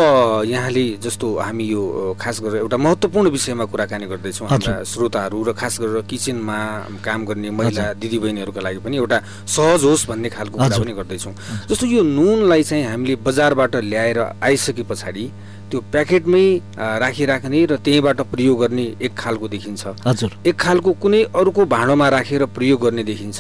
यहाँले 0.45 0.83
जस्तो 1.01 1.27
हामी 1.41 1.65
यो 1.65 1.81
खास 2.21 2.39
गरेर 2.41 2.57
एउटा 2.61 2.77
महत्त्वपूर्ण 2.77 3.29
विषयमा 3.33 3.65
कुराकानी 3.65 4.05
गर्दैछौँ 4.13 4.47
हाम्रा 4.49 4.83
श्रोताहरू 4.85 5.39
र 5.43 5.53
खास 5.57 5.79
गरेर 5.81 6.01
किचनमा 6.05 6.57
काम 7.01 7.25
गर्ने 7.25 7.49
महिला 7.49 7.93
दिदीबहिनीहरूका 7.97 8.61
लागि 8.61 8.79
पनि 8.85 8.97
एउटा 8.97 9.17
सहज 9.49 9.83
होस् 9.83 10.05
भन्ने 10.09 10.29
खालको 10.29 10.57
कुरा। 10.57 10.77
पनि 10.77 10.93
गर्दैछौँ 10.93 11.33
जस्तो 11.69 11.85
यो 11.87 12.01
नुनलाई 12.03 12.63
चाहिँ 12.63 12.85
हामीले 12.93 13.15
बजारबाट 13.25 13.75
ल्याएर 13.89 14.19
आइसके 14.43 14.83
पछाडि 14.85 15.25
त्यो 15.71 15.79
प्याकेटमै 15.91 16.45
राखिराख्ने 16.75 17.59
र 17.65 17.75
त्यहीँबाट 17.79 18.19
प्रयोग 18.27 18.59
गर्ने 18.59 18.85
एक 18.99 19.13
खालको 19.15 19.47
देखिन्छ। 19.47 19.83
हजुर। 20.05 20.31
एक 20.45 20.55
खालको 20.59 20.91
कुनै 20.99 21.21
अर्को 21.31 21.61
भाँडोमा 21.65 22.07
राखेर 22.11 22.45
प्रयोग 22.51 22.79
गर्ने 22.83 23.03
देखिन्छ। 23.03 23.39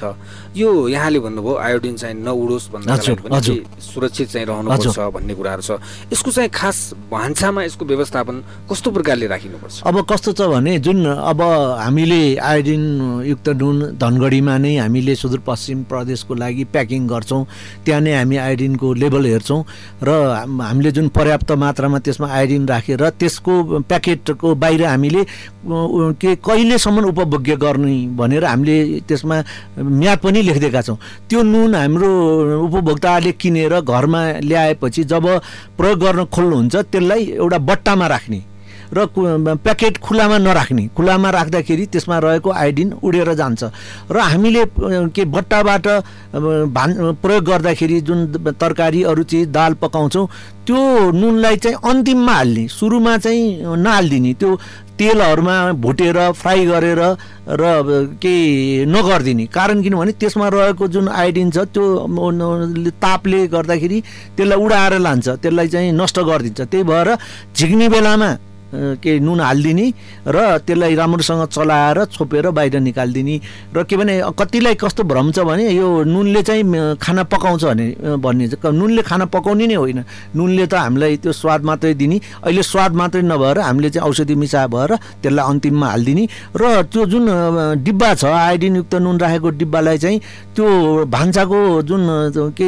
यो 0.55 0.69
यहाँले 0.87 1.19
भन्नुभयो 1.19 1.55
आयोडिन 1.59 1.95
चाहिँ 2.01 2.15
नउडोस्। 2.23 2.69
के 2.71 3.55
सुरक्षित 3.83 4.27
चाहिँ 4.31 4.45
रहनुपर्छ 4.47 4.99
भन्ने 5.11 5.33
कुराहरू 5.35 5.61
छ। 5.61 5.71
यसको 6.13 6.31
चाहिँ 6.31 6.49
खास 6.49 6.77
भान्सामा 7.11 7.63
यसको 7.63 7.83
व्यवस्थापन 7.85 8.35
कस्तो 8.71 8.89
प्रकारले 8.91 9.27
राखिनुपर्छ? 9.27 9.83
अब 9.83 9.95
कस्तो 10.07 10.31
छ 10.31 10.41
भने 10.47 10.79
जुन 10.79 11.05
अब 11.05 11.41
हामीले 11.83 12.21
आयोडिन 12.39 12.83
युक्त 13.27 13.47
नुन 13.59 13.77
धनगढीमा 13.99 14.57
नै 14.57 14.75
हामीले 14.77 15.15
सुदूरपश्चिम 15.15 15.83
प्रदेशको 15.91 16.33
लागि 16.33 16.63
प्याकिङ 16.71 17.01
गर्छौँ 17.07 17.43
त्यहाँ 17.85 18.01
नै 18.01 18.13
हामी 18.15 18.37
आयोडिनको 18.37 18.87
लेभल 18.93 19.25
हेर्छौँ 19.25 19.61
र 20.03 20.09
हाम- 20.09 20.61
हामीले 20.61 20.91
जुन 20.91 21.07
पर्याप्त 21.11 21.51
मात्रामा 21.51 21.99
त्यसमा 21.99 22.20
आयोडिन 22.23 22.67
राखेर 22.67 23.09
त्यसको 23.19 23.79
प्याकेटको 23.89 24.55
बाहिर 24.55 24.83
हामीले 24.85 25.23
के 26.21 26.35
कहिलेसम्म 26.45 27.05
उपभोग्य 27.05 27.55
गर्ने 27.55 27.95
भनेर 28.17 28.45
हामीले 28.45 28.99
त्यसमा 29.07 29.35
म्याद 29.77 30.17
पनि 30.19 30.41
लेखिदिएका 30.41 30.81
छौँ। 30.81 30.97
त्यो 31.29 31.43
नुन 31.43 31.75
हाम्रो 31.75 32.09
उपभोक्ताले 32.65 33.31
किनेर 33.41 33.79
घरमा 33.81 34.21
ल्याएपछि 34.43 35.03
जब 35.03 35.25
प्रयोग 35.77 35.99
गर्न 35.99 36.25
खोल्नुहुन्छ 36.25 36.75
त्यसलाई 36.75 37.23
एउटा 37.37 37.57
बट्टामा 37.57 38.07
राख्ने। 38.07 38.50
र 38.93 39.05
प्याकेट 39.57 39.97
खुलामा 39.97 40.37
नराख्ने। 40.37 40.87
खुलामा 40.97 41.29
राख्दाखेरि 41.31 41.85
त्यसमा 41.91 42.17
रहेको 42.19 42.49
आयोडिन 42.51 42.89
उडेर 43.03 43.33
जान्छ। 43.33 43.61
र 44.11 44.17
हामीले 44.19 44.63
के 45.15 45.23
बट्टाबाट 45.25 45.87
भान 46.75 46.89
प्रयोग 47.23 47.43
गर्दाखेरि 47.43 48.01
जुन 48.01 48.19
तरकारी 48.59 49.03
अरू 49.03 49.23
चिज 49.23 49.47
दाल 49.47 49.73
पकाउँछौँ 49.81 50.27
त्यो 50.67 50.79
नुनलाई 51.11 51.55
चाहिँ 51.57 51.77
अन्तिममा 51.81 52.33
हाल्ने। 52.33 52.67
सुरुमा 52.69 53.17
चाहिँ 53.17 53.75
नहालिदिने। 53.77 54.33
त्यो 54.33 54.49
तेलहरूमा 54.99 55.55
भुटेर 55.81 56.17
फ्राई 56.37 56.65
गरेर 56.65 57.01
र 57.49 57.63
अब 57.79 57.87
के 58.21 58.35
नगरिदिने। 58.85 59.45
कारण 59.49 59.81
किनभने 59.81 60.11
त्यसमा 60.21 60.47
रहेको 60.53 60.87
जुन 60.87 61.07
आयोडिन 61.09 61.49
छ 61.51 61.57
त्यो 61.73 62.91
तापले 63.01 63.47
गर्दाखेरि 63.47 63.99
त्यसलाई 64.37 64.59
उडाएर 64.61 64.93
लान्छ। 64.99 65.27
त्यसलाई 65.41 65.67
चाहिँ 65.67 65.91
नष्ट 65.91 66.19
गरिदिन्छ। 66.19 66.61
त्यही 66.61 66.83
भएर 66.83 67.09
झिक्ने 67.55 67.89
बेलामा 67.89 68.29
के 68.73 69.19
नुन 69.19 69.39
हालिदिने 69.41 69.85
र 70.27 70.37
त्यसलाई 70.65 70.95
राम्रोसँग 70.95 71.43
चलाएर 71.51 72.05
छोपेर 72.15 72.49
बाहिर 72.55 72.79
निकालिदिने 72.79 73.35
र 73.75 73.83
के 73.83 73.97
भने 73.97 74.13
कतिलाई 74.39 74.75
कस्तो 74.79 75.03
भ्रम 75.03 75.31
छ 75.31 75.39
भने 75.43 75.69
यो 75.71 75.87
नुनले 76.07 76.41
चाहिँ 76.43 76.95
खाना 77.01 77.23
पकाउँछ 77.27 77.63
भने 77.65 77.87
भन्ने 78.23 78.45
नुनले 78.63 79.01
खाना 79.01 79.25
पकाउने 79.31 79.67
नै 79.67 79.75
होइन। 79.75 79.99
नुनले 80.35 80.65
त 80.67 80.73
हामीलाई 80.73 81.17
त्यो 81.23 81.31
स्वाद 81.31 81.61
मात्रै 81.67 81.93
दिने। 81.99 82.17
अहिले 82.47 82.63
स्वाद 82.63 82.91
मात्रै 82.95 83.21
नभएर 83.21 83.59
हामीले 83.59 83.89
चाहिँ 83.89 84.07
औषधि 84.09 84.35
मिसाए 84.35 84.67
भएर 84.67 84.91
त्यसलाई 85.21 85.45
अन्तिममा 85.51 85.87
हालिदिने 85.91 86.23
र 86.55 86.81
त्यो 86.91 87.05
जुन 87.11 87.23
डिब्बा 87.83 88.09
छ 88.15 88.23
आयोडिनयुक्त 88.25 88.93
नुन 88.95 89.17
राखेको 89.19 89.49
डिब्बालाई 89.61 89.97
चाहिँ 89.97 90.19
त्यो 90.55 90.65
भान्साको 91.11 91.59
जुन 91.89 92.01
अ, 92.07 92.29
त्यो 92.33 92.49
के 92.55 92.67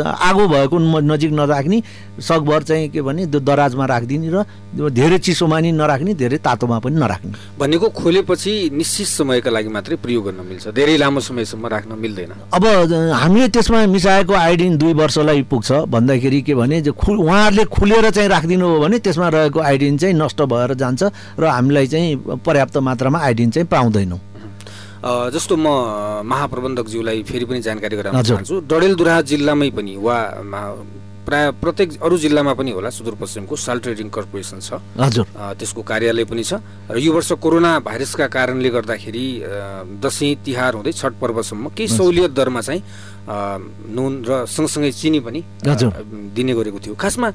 आगो 0.00 0.44
भएको 0.48 0.76
नजिक 1.04 1.32
नराख्ने 1.32 1.78
सकभर 2.20 2.62
चाहिँ 2.62 2.88
के 2.88 3.02
भने 3.02 3.26
त्यो 3.26 3.40
दराजमा 3.40 3.84
राखिदिने 3.86 4.28
र 4.32 4.44
धेरै 4.74 5.18
चिसोमा 5.18 5.58
नि 5.60 5.70
नराख्ने 5.72 6.14
धेरै 6.18 6.38
तातोमा 6.42 6.78
पनि 6.82 6.96
नराख्ने। 6.98 7.32
भनेको 7.58 7.88
खोलेपछि 7.94 8.52
निश्चित 8.74 9.06
समयका 9.06 9.50
लागि 9.50 9.70
मात्रै 9.70 9.96
प्रयोग 10.02 10.24
गर्न 10.26 10.40
मिल्छ। 10.50 10.74
धेरै 10.74 10.96
लामो 10.98 11.20
समयसम्म 11.22 11.66
राख्न 11.66 11.92
मिल्दैन। 11.94 12.32
अब 12.50 12.64
हामीले 13.14 13.48
त्यसमा 13.54 13.86
मिसाएको 13.86 14.34
आयोडिन 14.34 14.76
दुई 14.76 14.92
वर्षलाई 14.98 15.42
पुग्छ। 15.46 15.86
भन्दाखेरि 15.94 16.40
के 16.42 16.54
भने 16.54 16.82
उहाँहरूले 16.90 17.64
खुलेर 17.70 18.10
चाहिँ 18.10 18.28
राखिदिनु 18.28 18.66
हो 18.66 18.78
भने 18.82 18.98
त्यसमा 18.98 19.28
रहेको 19.28 19.60
आयोडिन 19.62 19.96
चाहिँ 19.98 20.14
नष्ट 20.14 20.42
भएर 20.42 20.74
जान्छ 20.74 21.02
र 21.38 21.44
हामीलाई 21.46 21.86
चाहिँ 21.86 22.42
पर्याप्त 22.42 22.76
मात्रामा 22.82 23.18
आयोडिन 23.22 23.50
चाहिँ 23.54 23.68
पाउँदैनौँ। 23.70 24.20
जस्तो 25.04 25.54
म 25.56 25.68
महाप्रबन्धकज्यूलाई 26.24 27.22
फेरि 27.28 27.44
पनि 27.44 27.60
जानकारी 27.60 27.96
गराउन। 27.96 28.22
चाहन्छु। 28.24 28.54
डडेलधुरा 28.64 29.20
जिल्लामै 29.22 29.70
पनि 29.70 29.92
वा 30.00 30.16
प्राय 31.24 31.50
प्रत्येक 31.56 32.02
अरू 32.04 32.16
जिल्लामा 32.18 32.52
पनि 32.54 32.70
होला 32.70 32.90
सुदूरपश्चिमको 32.90 33.56
साल 33.56 33.78
ट्रेडिङ 33.80 34.08
कर्पोरेसन 34.08 34.58
छ। 34.60 34.80
हजुर। 35.00 35.26
त्यसको 35.58 35.82
कार्यालय 35.82 36.24
पनि 36.24 36.44
छ। 36.44 36.60
र 36.90 36.98
यो 37.00 37.12
वर्ष 37.12 37.32
कोरोना 37.40 37.70
भाइरसका 37.80 38.26
कारणले 38.28 38.70
गर्दाखेरि 38.70 39.26
दसैँ 40.04 40.34
तिहार 40.44 40.72
हुँदै 40.74 40.92
छठ 40.92 41.12
पर्वसम्म 41.20 41.64
केही 41.72 41.88
सहुलियत 41.88 42.30
दरमा 42.30 42.60
चाहिँ 42.60 42.82
नुन 43.24 44.12
र 44.28 44.44
सँगसँगै 44.44 44.92
चिनी 44.92 45.20
पनि। 45.20 45.40
दिने 45.64 46.52
गरेको 46.54 46.78
थियो। 46.78 46.94
खासमा 46.94 47.28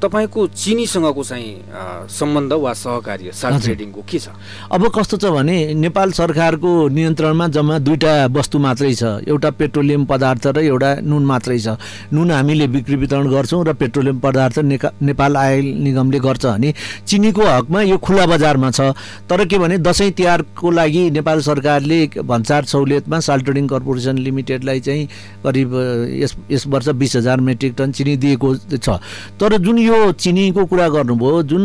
तपाईँको 0.00 0.40
चिनीसँगको 0.50 1.22
चाहिँ 1.22 2.08
सम्बन्ध 2.08 2.52
वा 2.52 2.72
सहकार्य 2.72 3.32
साल। 3.32 3.60
ट्रेडिङको 3.60 4.02
के 4.02 4.18
छ? 4.18 4.28
अब 4.72 4.82
कस्तो 4.88 5.16
छ 5.20 5.24
भने 5.30 5.74
नेपाल 5.76 6.12
सरकारको 6.12 6.70
नियन्त्रणमा 6.88 7.46
जम्मा 7.52 7.78
दुईवटा 7.78 8.12
वस्तु 8.32 8.58
मात्रै 8.58 8.94
छ। 8.94 9.02
एउटा 9.28 9.50
पेट्रोलियम 9.60 10.04
पदार्थ 10.08 10.46
र 10.56 10.58
एउटा 10.64 10.90
नुन 11.04 11.24
मात्रै 11.24 11.58
छ। 11.60 11.76
नुन 12.10 12.30
हामीले 12.30 12.66
बिक्री 12.66 12.96
वितरण 12.96 13.28
गर्छौँ 13.30 13.64
र 13.64 13.72
पेट्रोलियम 13.76 14.18
पदार्थ 14.18 14.58
नेपाल 14.58 15.36
आयल 15.36 15.66
निगमले 15.84 16.18
गर्छ 16.18 16.44
भने 16.46 16.74
चिनीको 17.06 17.42
हकमा 17.44 17.80
यो 17.82 17.98
खुला 18.00 18.26
बजारमा 18.26 18.70
छ। 18.70 18.96
तर 19.28 19.44
के 19.44 19.58
भने 19.58 19.78
दसैँ 19.78 20.10
तिहारको 20.16 20.70
लागि 20.70 21.10
नेपाल 21.12 21.40
सरकारले 21.40 22.00
भन्सार 22.24 22.64
सहुलियतमा 22.64 23.20
साल 23.20 23.40
ट्रेडिङ 23.46 23.66
कर्पोरेसन 23.68 24.18
लिमिटेडलाई 24.18 24.80
चाहिँ 24.80 25.08
करिब 25.44 25.74
यस 26.20 26.34
यस 26.50 26.66
वर्ष 26.66 26.88
बिस 27.00 27.16
हजार 27.16 27.40
मेट्रिक 27.40 27.74
टन 27.78 27.92
चिनी 27.92 28.16
दिएको 28.16 28.54
छ। 28.76 28.88
तर 29.40 29.56
जुन 29.58 29.78
यो 29.78 30.12
चिनीको 30.12 30.64
कुरा 30.66 30.88
गर्नुभयो 30.88 31.42
जुन 31.42 31.64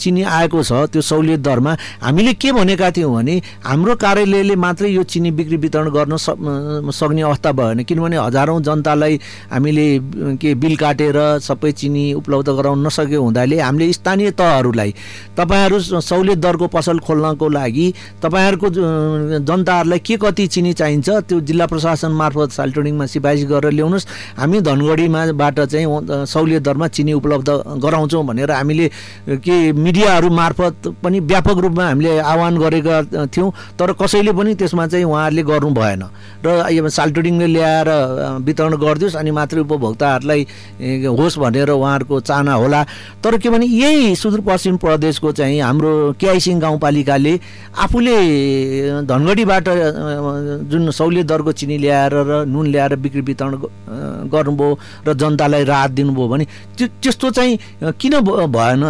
चिनी 0.00 0.22
आएको 0.22 0.62
छ 0.62 0.86
त्यो 0.92 1.02
सहुलियत 1.02 1.40
दरमा 1.40 1.76
हामीले 2.02 2.32
के 2.34 2.52
भनेका 2.52 2.90
थियौँ 2.90 3.14
भने 3.14 3.40
हाम्रो 3.64 3.94
कार्यालयले 3.96 4.56
मात्रै 4.56 4.90
यो 4.90 5.02
चिनी 5.04 5.30
बिक्री 5.32 5.56
वितरण 5.56 5.90
गर्न 5.90 6.16
सक्ने 6.16 7.22
अवस्था 7.22 7.52
भएन 7.52 7.82
किनभने 7.84 8.16
हजारौँ 8.16 8.60
जनतालाई 8.62 9.18
हामीले 9.50 9.86
के 10.38 10.54
बिल 10.54 10.76
काटेर 10.76 11.18
सबै 11.42 11.72
चिनी 11.72 12.12
उपलब्ध 12.14 12.48
गराउन 12.50 12.86
नसकेको 12.86 13.22
हुँदाले 13.22 13.58
हामीले 13.60 13.92
स्थानीय 13.92 14.30
तहहरूलाई 14.38 14.94
तपाईँहरू 15.36 15.78
सहुलियत 15.80 16.38
दरको 16.38 16.66
पसल 16.68 16.98
खोल्नको 17.02 17.48
लागि 17.48 17.92
तपाईँहरूको 18.22 18.70
जनताहरूलाई 18.70 19.98
के 19.98 20.16
कति 20.16 20.46
चिनी 20.46 20.72
चाहिन्छ 20.72 21.08
त्यो 21.28 21.40
जिल्ला 21.40 21.66
प्रशासन 21.66 22.12
मार्फत 22.12 22.50
साल्टोनिङमा 22.86 23.06
सिफारिस 23.06 23.44
गरेर 23.50 23.72
ल्याउनुहोस्। 23.72 24.06
हामी 24.38 24.60
धनगढीमाबाट 24.62 25.58
चाहिँ 25.66 25.86
सहुलियत 26.26 26.62
दरमा 26.62 26.86
चिनी 26.88 27.12
उपलब्ध 27.18 27.48
गराउँछौँ 27.82 28.24
भनेर 28.26 28.50
हामीले 28.50 28.86
के 29.42 29.72
मिडियाहरू 29.74 30.28
मार्फत 30.30 30.94
पनि 31.02 31.18
व्यापक 31.20 31.58
रूपमा 31.58 31.84
हामीले 31.86 32.18
आह्वान 32.22 32.54
गरेका 32.58 33.26
थियौँ। 33.34 33.50
तर 33.78 33.92
कसैले 33.98 34.32
पनि 34.32 34.54
त्यसमा 34.54 34.86
चाहिँ 34.86 35.04
उहाँहरूले 35.04 35.42
गर्नु 35.42 35.70
भएन। 35.74 36.02
र 36.46 36.88
साल्टोडिङले 36.88 37.46
ल्याएर 37.46 37.88
वितरण 38.46 38.74
गरिदियोस् 38.78 39.16
अनि 39.16 39.30
मात्रै 39.30 39.60
उपभोक्ताहरूलाई 39.66 40.40
होस् 41.10 41.38
भनेर 41.38 41.70
उहाँहरूको 41.70 42.20
चाहना 42.20 42.54
होला। 42.54 42.80
तर 43.22 43.36
के 43.38 43.50
भने 43.50 43.66
यही 43.66 44.14
सुदूरपश्चिम 44.14 44.76
प्रदेशको 44.76 45.32
चाहिँ 45.32 45.60
हाम्रो 45.60 45.90
केआइसिङ 46.20 46.60
गाउँपालिकाले 46.60 47.34
आफूले 47.76 48.16
धनगढीबाट 49.04 49.64
जुन 50.70 50.90
सहुलियत 50.90 51.26
दरको 51.26 51.52
चिनी 51.52 51.76
ल्याएर 51.78 52.14
र 52.14 52.44
नुन 52.46 52.66
ल्याएर 52.76 52.92
बिक्री 53.00 53.20
वितरण 53.24 53.52
गर्नुभयो 54.28 54.70
र 55.08 55.08
जनतालाई 55.16 55.64
राहत 55.64 55.90
दिनुभयो 55.96 56.28
भने 56.28 56.44
त्यो 56.76 56.86
त्यस्तो 57.00 57.30
चाहिँ 57.32 57.56
किन 57.96 58.14
भएन? 58.20 58.82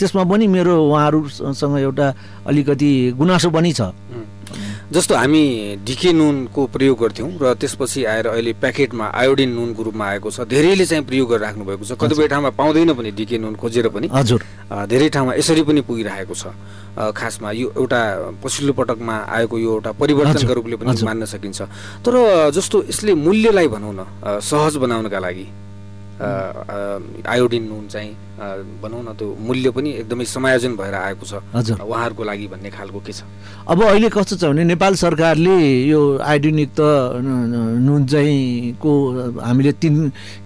त्यसमा 0.00 0.24
पनि 0.24 0.46
मेरो 0.48 0.72
उहाँहरूसँग 0.88 1.76
एउटा 1.78 2.06
अलिकति 2.48 2.90
गुनासो 3.18 3.48
पनि 3.52 3.72
छ। 3.72 3.92
जस्तो 4.88 5.14
हामी 5.14 5.84
ढिके 5.84 6.12
नुनको 6.12 6.66
प्रयोग 6.72 6.98
गर्थ्यौँ 6.98 7.30
र 7.42 7.52
त्यसपछि 7.60 8.04
आएर 8.08 8.26
अहिले 8.26 8.52
प्याकेटमा 8.56 9.06
आयोडिन 9.12 9.50
नुनको 9.52 9.82
रूपमा 9.84 10.04
आएको 10.08 10.30
छ 10.32 10.48
धेरैले 10.48 10.84
चाहिँ 10.86 11.04
प्रयोग 11.04 11.28
गरिराख्नु 11.28 11.64
भएको 11.64 11.84
छ। 11.84 11.92
कतिपय 12.00 12.28
ठाउँमा 12.32 12.50
पाउँदैन 12.56 12.92
पनि 12.96 13.10
ढिके 13.12 13.38
नुन 13.38 13.54
खोजेर 13.60 13.88
पनि। 13.92 14.08
हजुर। 14.08 14.40
धेरै 14.88 15.08
ठाउँमा 15.12 15.32
यसरी 15.36 15.62
पनि 15.68 15.80
पुगिरहेको 15.84 16.34
छ। 16.34 16.56
खासमा 17.12 17.50
यो 17.52 17.68
एउटा 17.76 18.00
पछिल्लो 18.40 18.72
पटकमा 18.72 19.14
आएको 19.28 19.58
यो 19.58 19.70
एउटा 19.76 19.92
परिवर्तनका 19.92 20.52
रूपले 20.56 20.76
पनि। 20.80 21.04
मान्न 21.04 21.24
सकिन्छ। 21.36 21.60
तर 22.00 22.14
जस्तो 22.56 22.76
यसले 22.88 23.12
मूल्यलाई 23.14 23.68
भनौँ 23.68 23.92
न 23.92 24.40
सहज 24.40 24.76
बनाउनका 24.80 25.18
लागि 25.20 25.46
आयोडिन 26.18 27.64
नुन 27.68 27.86
चाहिँ 27.88 28.12
भनौँ 28.82 29.02
न 29.02 29.14
त्यो 29.18 29.28
मूल्य 29.38 29.70
पनि 29.70 29.90
एकदमै 30.02 30.24
समायोजन 30.24 30.72
भएर 30.76 30.94
आएको 30.94 31.26
छ। 31.26 31.42
हजुर। 31.54 31.78
उहाँहरूको 31.78 32.22
लागि 32.24 32.46
भन्ने 32.48 32.70
खालको 32.70 33.00
के 33.02 33.12
छ? 33.12 33.22
अब 33.66 33.82
अहिले 33.82 34.08
कस्तो 34.10 34.36
छ 34.38 34.44
भने 34.50 34.64
नेपाल 34.64 34.94
सरकारले 34.94 35.54
यो 35.90 36.00
आयोडिनयुक्त 36.18 36.80
नुन 37.86 38.06
चाहिँ 38.06 38.74
को 38.82 38.90
हामीले 39.42 39.72
तिन 39.82 39.94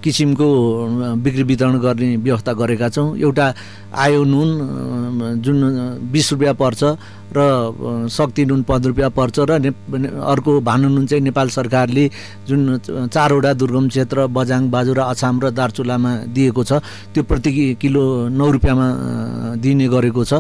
किसिमको 0.04 0.46
बिक्री 1.20 1.42
वितरण 1.42 1.78
गर्ने 1.80 2.16
व्यवस्था 2.16 2.52
गरेका 2.52 2.88
छौँ। 2.88 3.16
एउटा 3.16 3.46
आयो 3.92 4.24
नुन 4.24 4.48
जुन 5.44 5.58
बिस 6.12 6.32
रुपियाँ 6.32 6.54
पर्छ। 6.54 6.82
र 7.36 8.08
शक्ति 8.08 8.44
नुन 8.44 8.62
पन्ध्र 8.68 8.88
रुपियाँ 8.88 9.10
पर्छ 9.10 9.38
र 9.48 9.58
ने 9.58 9.70
अर्को 10.22 10.60
भानु 10.60 10.88
नुन 10.88 11.06
चाहिँ 11.06 11.24
नेपाल 11.24 11.48
सरकारले 11.48 12.04
जुन 12.48 12.60
चारवटा 13.08 13.52
दुर्गम 13.54 13.88
क्षेत्र 13.88 14.26
बजाङ 14.28 14.70
बाजुरा 14.70 15.04
अछाम 15.04 15.40
र 15.40 15.50
दार्चुलामा 15.50 16.12
दिएको 16.34 16.62
छ 16.64 16.72
त्यो 17.14 17.22
प्रति 17.24 17.50
किलो 17.80 18.02
नौ 18.28 18.50
रुपियाँमा 18.50 18.88
दिने 19.62 19.88
गरेको 19.88 20.24
छ। 20.24 20.32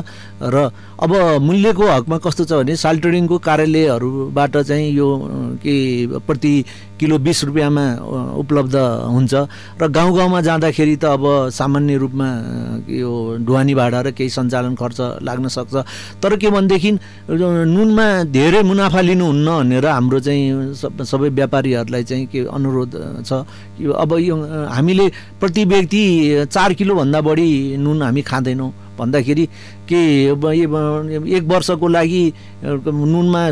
र 0.42 0.70
अब 1.02 1.12
मूल्यको 1.42 1.84
हकमा 1.86 2.18
कस्तो 2.18 2.44
छ 2.44 2.52
भने 2.62 2.76
साल 2.76 2.98
ट्रेडिङको 3.00 3.38
कार्यालयहरूबाट 3.38 4.56
चाहिँ 4.56 4.88
यो 4.92 5.08
के 5.62 5.74
प्रति 6.26 6.54
किलो 7.00 7.18
बिस 7.18 7.44
रुपियाँमा 7.44 7.84
उपलब्ध 8.38 8.76
हुन्छ। 9.10 9.34
र 9.80 9.88
गाउँ 9.90 10.14
गाउँमा 10.16 10.40
जाँदाखेरि 10.40 10.96
त 10.96 11.04
अब 11.12 11.50
सामान्य 11.50 11.96
रूपमा 11.98 12.28
यो 12.88 13.10
ढुवानी 13.42 13.74
भाडा 13.74 14.00
र 14.00 14.10
केही 14.14 14.30
सञ्चालन 14.30 14.74
खर्च 14.78 14.98
लाग्न 15.22 15.48
सक्छ। 15.48 15.74
तर 16.22 16.36
के 16.38 16.50
भनेदेखि 16.50 16.81
यो 16.88 17.48
नुनमा 17.64 18.06
धेरै 18.34 18.62
मुनाफा 18.62 19.00
लिनुहुन्न 19.00 19.48
भनेर 19.62 19.86
हाम्रो 19.86 20.18
चाहिँ 20.20 20.74
सब- 20.74 21.02
सबै 21.02 21.28
व्यापारीहरूलाई 21.38 22.04
चाहिँ 22.04 22.26
के 22.26 22.40
अनुरोध 22.50 22.92
छ 23.22 23.32
यो 23.80 23.92
अब 23.92 24.10
यो 24.18 24.34
हामीले 24.66 25.06
प्रति 25.40 25.62
व्यक्ति 25.64 26.02
चार 26.50 26.72
किलोभन्दा 26.74 27.20
बढी 27.20 27.76
नुन 27.76 28.02
हामी 28.02 28.22
खाँदैनौँ। 28.22 28.70
भन्दाखेरि 28.92 29.44
के 29.88 30.30
एक 30.30 31.44
वर्षको 31.46 31.88
लागि 31.88 32.24
नुनमा 32.64 33.42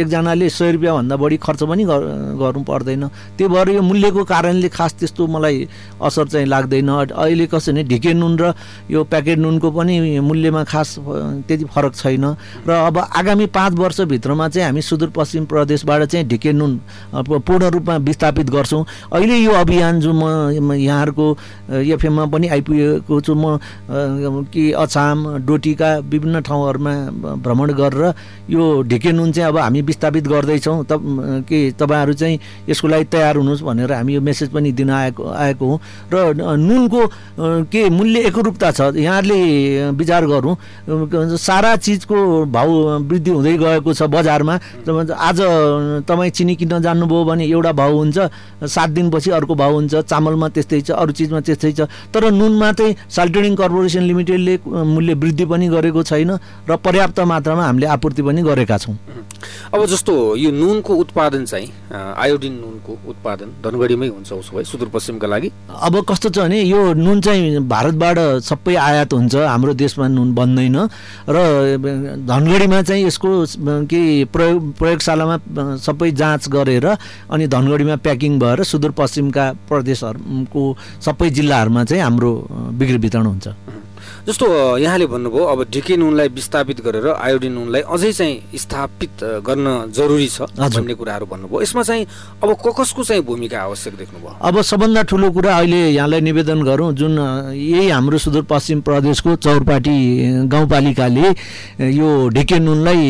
एकजनाले 0.00 0.48
सय 0.48 0.72
रुपियाँभन्दा 0.72 1.16
बढी 1.16 1.36
खर्च 1.36 1.62
पनि 1.62 1.84
गर- 1.84 2.08
गर्नु 2.40 2.62
पर्दैन। 2.64 3.08
त्यो 3.36 3.48
भएर 3.48 3.68
यो 3.76 3.82
मूल्यको 3.82 4.24
कारणले 4.24 4.68
खास 4.68 4.92
त्यस्तो 4.96 5.26
मलाई 5.26 5.68
असर 6.02 6.26
चाहिँ 6.28 6.46
लाग्दैन। 6.46 6.88
अहिले 6.88 7.46
कसो 7.46 7.72
भने 7.72 7.84
ढिके 7.84 8.12
नुन 8.14 8.38
र 8.40 8.54
यो 8.90 9.04
प्याकेट 9.04 9.38
नुनको 9.38 9.70
पनि 9.70 10.20
मूल्यमा 10.20 10.64
खास 10.64 10.96
त्यति 10.98 11.64
फरक 11.68 11.94
छैन। 11.94 12.24
र 12.66 12.70
अब 12.70 12.98
आगामी 12.98 13.46
पाँच 13.46 13.72
वर्षभित्रमा 13.76 14.48
चाहिँ 14.48 14.66
हामी 14.66 14.82
सुदूरपश्चिम 14.82 15.44
प्रदेशबाट 15.44 16.02
चाहिँ 16.08 16.26
ढिके 16.26 16.52
नुन 16.52 16.80
पूर्ण 17.28 17.64
रूपमा 17.70 17.96
विस्थापित 18.08 18.50
गर्छौँ। 18.50 18.84
अहिले 19.12 19.36
यो 19.36 19.52
अभियान 19.52 20.00
जो 20.00 20.12
म 20.12 20.72
यहाँहरूको 20.72 21.26
एफएममा 21.70 22.24
पनि 22.26 22.46
आइपुगेको 22.48 23.20
छु। 23.20 23.34
म 23.36 23.58
कि 24.50 24.72
अछाम 24.72 25.38
डोटीका 25.50 25.90
विभिन्न 26.06 26.40
ठाउँहरूमा 26.46 26.94
भ्रमण 27.42 27.72
गरेर 27.74 28.14
यो 28.50 28.62
ढिके 28.86 29.12
नुन 29.12 29.32
चाहिँ 29.32 29.48
अब 29.50 29.58
हामी 29.58 29.80
विस्थापित 29.82 30.24
गर्दैछौँ। 30.30 30.84
त 30.86 30.92
के 31.50 31.58
तपाईँहरू 31.74 32.12
चाहिँ 32.14 32.38
यसको 32.68 32.88
लागि 32.88 33.04
तयार 33.10 33.36
हुनुहोस् 33.36 33.62
भनेर 33.66 33.92
हामी 33.92 34.14
यो 34.14 34.20
मेसेज 34.20 34.48
पनि 34.54 34.72
दिन 34.72 34.90
आएको 34.90 35.24
आएको 35.26 35.64
हौँ। 35.66 35.78
र 36.12 36.56
नुनको 36.56 37.00
के 37.66 37.88
मूल्य 37.90 38.18
एकरूपता 38.30 38.70
छ 38.70 38.80
यहाँहरूले 38.94 39.90
विचार 39.98 40.26
गरौँ। 40.26 40.54
सारा 41.36 41.74
चिजको 41.76 42.16
भाउ 42.46 42.70
वृद्धि 43.02 43.30
हुँदै 43.30 43.56
गएको 43.58 43.90
छ 43.94 44.02
बजारमा। 44.06 44.54
आज 45.10 45.38
तपाईँ 46.06 46.30
चिनी 46.30 46.54
किन्न 46.56 46.80
जान्नुभयो 46.80 47.24
भने 47.24 47.44
एउटा 47.46 47.72
भाउ 47.72 47.96
हुन्छ 47.96 48.18
सात 48.62 48.90
दिनपछि 48.90 49.30
अर्को 49.30 49.54
भाउ 49.54 49.72
हुन्छ 49.74 49.94
चामलमा 50.06 50.48
त्यस्तै 50.54 50.80
छ 50.80 50.90
अरू 50.92 51.12
चिजमा 51.12 51.40
त्यस्तै 51.40 51.72
छ। 51.72 51.80
तर 52.12 52.30
नुनमा 52.30 52.72
चाहिँ 52.72 52.94
साल्टेनिङ 53.08 53.54
कर्पोरेसन 53.56 54.02
लिमिटेडले 54.02 54.54
मूल्य 54.66 55.14
वृद्धि 55.14 55.39
पनि 55.44 55.68
गरेको 55.68 56.02
छैन 56.02 56.30
र 56.68 56.76
पर्याप्त 56.76 57.20
मात्रामा 57.20 57.64
हामीले 57.64 57.86
आपूर्ति 57.86 58.22
पनि 58.22 58.42
गरेका 58.42 58.78
छौँ। 58.78 58.96
अब 59.74 59.86
जस्तो 59.86 60.36
यो 60.36 60.50
नुनको 60.50 60.94
उत्पादन 60.94 61.44
चाहिँ 61.44 61.68
आयोडिन 61.92 62.52
नुनको 62.60 62.92
उत्पादन 63.08 63.48
धनगढीमै 63.64 64.08
हुन्छ 64.08 64.32
उसो 64.32 64.56
भए 64.56 64.64
सुदूरपश्चिमका 64.64 65.26
लागि। 65.26 65.48
अब 65.70 65.94
कस्तो 66.08 66.28
छ 66.30 66.38
भने 66.40 66.60
यो 66.60 66.92
नुन 66.94 67.20
चाहिँ 67.20 67.64
भारतबाट 67.64 68.18
सबै 68.44 68.74
आयात 68.76 69.12
हुन्छ 69.12 69.34
हाम्रो 69.36 69.74
देशमा 69.74 70.08
नुन 70.08 70.34
बन्दैन 70.34 70.76
र 71.28 71.36
धनगढीमा 72.28 72.82
चाहिँ 72.82 73.06
यसको 73.06 73.30
के 73.88 74.02
प्रयोग 74.28 74.72
प्रयोगशालामा 74.76 75.36
सबै 75.80 76.10
जाँच 76.12 76.48
गरेर 76.48 76.86
अनि 77.30 77.46
धनगढीमा 77.46 77.96
प्याकिङ 77.96 78.38
भएर 78.38 78.62
सुदूरपश्चिमका 78.64 79.44
प्रदेशहरूको 79.68 80.62
सबै 81.00 81.30
जिल्लाहरूमा 81.30 81.84
चाहिँ 81.84 82.02
हाम्रो 82.02 82.32
बिक्री 82.76 82.96
वितरण 82.98 83.26
हुन्छ। 83.26 83.48
जस्तो 84.28 84.78
यहाँले 84.78 85.06
भन्नुभयो 85.06 85.44
अब 85.44 85.64
ढिके 85.70 85.96
नुनलाई 85.96 86.28
विस्थापित 86.28 86.80
गरेर 86.84 87.06
आयोडिन 87.08 87.52
नुनलाई 87.52 87.82
अझै 87.82 88.12
चाहिँ 88.12 88.34
स्थापित 88.56 89.24
गर्न 89.46 89.92
जरुरी 89.96 90.28
छ। 90.28 90.42
भन्ने 90.60 90.94
कुराहरू 90.94 91.26
भन्नुभयो। 91.26 91.62
यसमा 91.62 91.82
चाहिँ 91.82 92.06
अब 92.42 92.52
क- 92.54 92.74
कसको 92.80 93.04
चाहिँ 93.04 93.22
भूमिका 93.22 93.58
आवश्यक 93.60 93.94
देख्नुभयो? 93.96 94.36
अब 94.42 94.60
सबभन्दा 94.62 95.02
ठुलो 95.02 95.30
कुरा 95.30 95.56
अहिले 95.56 95.80
यहाँलाई 95.90 96.20
निवेदन 96.20 96.62
गरौँ 96.62 96.92
जुन 96.92 97.18
यही 97.54 97.88
हाम्रो 97.90 98.18
सुदूरपश्चिम 98.18 98.80
प्रदेशको 98.80 99.36
चौरपाटी 99.36 99.96
गाउँपालिकाले 100.48 101.26
यो 101.90 102.08
ढिके 102.28 102.58
नुनलाई 102.58 103.02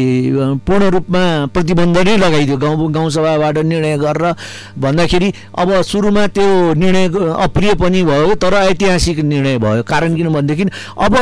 पूर्ण 0.66 0.84
रूपमा 0.90 1.22
प्रतिबन्ध 1.54 1.96
नै 1.98 2.16
लगाइदियो। 2.16 2.56
गाउँ 2.56 2.92
गाउँसभाबाट 2.92 3.58
निर्णय 3.58 3.96
गरेर 3.98 4.34
भन्दाखेरि 4.78 5.32
अब 5.58 5.82
सुरुमा 5.82 6.26
त्यो 6.26 6.74
निर्णय 6.74 7.06
अप्रिय 7.44 7.74
पनि 7.74 8.02
भयो 8.02 8.34
तर 8.34 8.54
ऐतिहासिक 8.54 9.18
निर्णय 9.20 9.58
भयो। 9.58 9.82
कारण 9.82 10.16
किन 10.16 10.28
भनेदेखि 10.28 10.70
अब 10.98 11.14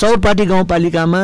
चौरपाटी 0.00 0.44
गाउँपालिकामा 0.46 1.20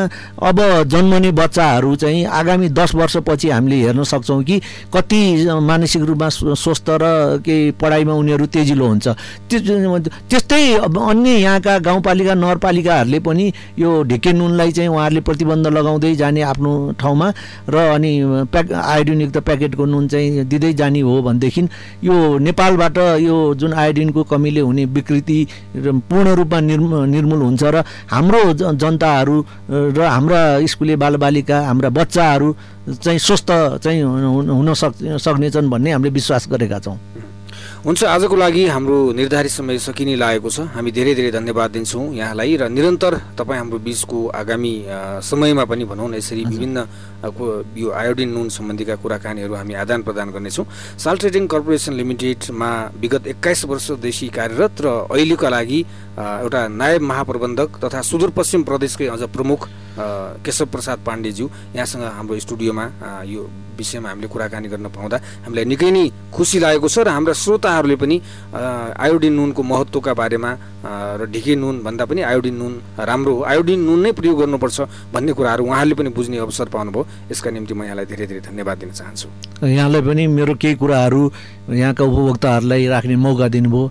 अब 0.48 0.58
जन्मने 0.92 1.30
बच्चाहरू 1.32 1.94
चाहिँ 1.96 2.24
आगामी 2.40 2.68
दस 2.76 2.94
वर्षपछि 2.94 3.48
हामीले 3.50 3.76
हेर्न 3.80 4.02
सक्छौँ 4.04 4.42
कि 4.44 4.60
कति 4.94 5.20
मानसिक 5.68 6.02
रूपमा 6.02 6.28
स्व- 6.28 6.56
स्वस्थ 6.56 6.90
र 7.02 7.04
के 7.44 7.56
पढाइमा 7.80 8.12
उनीहरू 8.14 8.46
तेजिलो 8.46 8.86
हुन्छ। 8.86 9.08
त्यो 9.50 9.98
त्यस्तै 10.28 10.60
अब 10.86 10.98
अन्य 10.98 11.30
यहाँका 11.38 11.78
गाउँपालिका 11.78 12.34
नगरपालिकाहरूले 12.34 13.18
पनि 13.20 13.52
यो 13.78 13.90
ढिके 14.10 14.32
नुनलाई 14.32 14.72
चाहिँ 14.72 14.88
उहाँहरूले 14.90 15.20
प्रतिबन्ध 15.20 15.66
लगाउँदै 15.66 16.14
जाने 16.16 16.42
आफ्नो 16.52 16.70
ठाउँमा 17.00 17.28
र 17.70 17.76
अनि 17.94 18.12
प्याक 18.52 18.72
आयोडिनयुक्त 18.72 19.38
प्याकेटको 19.38 19.84
नुन 19.86 20.08
चाहिँ 20.08 20.44
दिँदै 20.50 20.72
जाने 20.74 21.00
हो 21.00 21.20
भनेदेखि 21.22 21.62
यो 22.04 22.16
नेपालबाट 22.38 22.98
यो 23.20 23.36
जुन 23.54 23.72
आयोडिनको 23.74 24.22
कमीले 24.30 24.60
हुने 24.60 24.84
विकृति 24.96 25.38
पूर्ण 26.10 26.34
रूपमा 26.34 26.60
निर्म 26.60 26.94
निर्मूल 27.10 27.42
हुन्छ 27.42 27.62
र 27.70 27.84
हाम्रो 28.10 28.40
जनताहरू 28.74 29.36
र 29.70 30.00
हाम्रा 30.00 30.40
स्कुले 30.66 30.96
बालबालिका 30.96 31.56
हाम्रा 31.66 31.88
बच्चाहरू 31.88 32.48
चाहिँ 33.02 33.18
स्वस्थ 33.18 33.50
चाहिँ 33.82 34.02
हुन 34.02 34.74
सक् 34.74 34.94
सक्नेछन् 35.18 35.70
भन्ने 35.70 35.90
हामीले 35.92 36.10
विश्वास 36.10 36.48
गरेका 36.50 36.78
छौँ। 36.78 36.98
हुन्छ 37.80 38.04
आजको 38.04 38.36
लागि 38.36 38.64
हाम्रो 38.66 38.96
निर्धारित 39.16 39.52
समय 39.52 39.78
सकिने 39.80 40.14
लागेको 40.20 40.50
छ। 40.52 40.68
हामी 40.76 40.90
धेरै 40.92 41.14
धेरै 41.16 41.30
धन्यवाद 41.32 41.70
दिन्छौँ 41.72 42.12
यहाँलाई 42.12 42.56
र 42.60 42.68
निरन्तर 42.68 43.40
तपाईँ 43.40 43.58
हाम्रो 43.58 43.78
बिचको 43.80 44.18
आगामी 44.36 44.74
समयमा 45.24 45.64
पनि 45.64 45.84
भनौँ 45.88 46.08
न 46.12 46.14
यसरी 46.20 46.44
विभिन्न 46.44 46.76
यो 47.80 47.88
आयोडिन 47.88 48.28
नुन 48.36 48.48
सम्बन्धीका 48.52 48.94
कुराकानीहरू 49.00 49.54
हामी 49.56 49.74
आदान 49.80 50.00
प्रदान 50.04 50.28
गर्नेछौँ। 50.28 50.66
साल 51.00 51.16
ट्रेडिङ 51.24 51.46
कर्पोरेसन 51.48 51.92
लिमिटेडमा 51.96 52.70
विगत 53.00 53.26
एक्काइस 53.32 53.64
वर्षदेखि 53.64 54.28
कार्यरत 54.28 54.76
र 54.84 54.86
अहिलेका 55.08 55.48
लागि 55.48 55.80
एउटा 56.20 56.60
नायब 56.68 57.00
महाप्रबन्धक 57.00 57.68
तथा 57.80 58.00
सुदूरपश्चिम 58.04 58.62
प्रदेशकै 58.68 59.06
अझ 59.08 59.22
प्रमुख 59.32 59.60
केशव 60.44 60.66
प्रसाद 60.72 60.98
पाण्डेज्यू 61.06 61.46
यहाँसँग 61.76 62.02
हाम्रो 62.16 62.38
स्टुडियोमा 62.46 62.84
यो 63.26 63.42
विषयमा 63.78 64.08
हामीले 64.08 64.28
कुराकानी 64.28 64.68
गर्न 64.68 64.86
पाउँदा 64.92 65.16
हामीलाई 65.44 65.64
निकै 65.72 65.90
नै 65.90 66.04
खुसी 66.34 66.58
लागेको 66.60 66.88
छ 66.88 66.98
र 67.00 67.08
हाम्रा 67.16 67.32
श्रोताहरूले 67.32 67.96
पनि 67.96 68.16
आयोडिन 68.52 69.32
नुनको 69.32 69.62
महत्त्वका 69.62 70.12
बारेमा 70.20 70.50
र 71.20 71.24
ढिके 71.32 71.54
नुन 71.56 71.80
भन्दा 71.84 72.04
पनि 72.04 72.20
आयोडिन 72.28 72.56
नुन 72.60 72.72
राम्रो 73.08 73.32
हो। 73.34 73.42
आयोडिन 73.52 73.80
नुन 73.80 73.98
नै 74.04 74.12
प्रयोग 74.12 74.36
गर्नुपर्छ 74.40 74.78
भन्ने 75.12 75.32
कुराहरू 75.32 75.64
उहाँहरूले 75.64 75.94
पनि 75.96 76.10
बुझ्ने 76.12 76.36
अवसर 76.44 76.68
पाउनुभयो। 76.68 77.32
यसका 77.32 77.50
निम्ति 77.50 77.74
म 77.74 77.84
यहाँलाई 77.88 78.06
धेरै 78.12 78.26
धेरै 78.26 78.42
धन्यवाद 78.52 78.76
दिन 78.78 78.90
चाहन्छु। 78.92 79.28
यहाँलाई 79.64 80.02
पनि 80.04 80.26
मेरो 80.28 80.54
केही 80.60 80.74
कुराहरू 80.76 81.22
यहाँका 81.70 82.04
उपभोक्ताहरूलाई 82.04 82.86
राख्ने 82.86 83.16
मौका 83.16 83.48
दिनुभयो। 83.48 83.84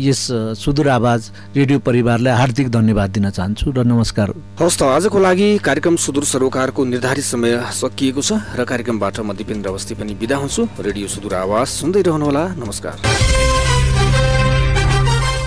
यस 0.00 0.22
सुदूर 0.56 0.88
आवाज 0.88 1.20
रेडियो 1.56 1.78
परिवारलाई 1.84 2.34
हार्दिक 2.40 2.68
धन्यवाद 2.72 3.10
दिन 3.12 3.30
चाहन्छु 3.30 3.66
र 3.76 3.84
नमस्कार। 3.84 4.28
हवस् 4.60 4.78
त 4.82 4.84
आजको 4.84 5.18
लागि 5.18 5.48
कार्यक्रम 5.62 5.96
सुदूर 5.96 6.24
सरोकारको 6.26 6.84
निर्धारित 6.84 7.24
समय 7.24 7.52
सकिएको 7.70 8.20
छ 8.20 8.34
र 8.58 8.64
कार्यक्रमबाट 8.66 9.18
म 9.22 9.30
दिपेन्द्र 9.30 9.70
अवस्थी 9.70 9.94
पनि 9.94 10.14
बिदा 10.18 10.36
हुन्छु। 10.36 10.62
रेडियो 10.82 11.06
सुदूर 11.08 11.34
आवाज 11.36 11.66
सुन्दै 11.70 12.02
रहनुहोला। 12.02 12.42
नमस्कार। 12.58 12.96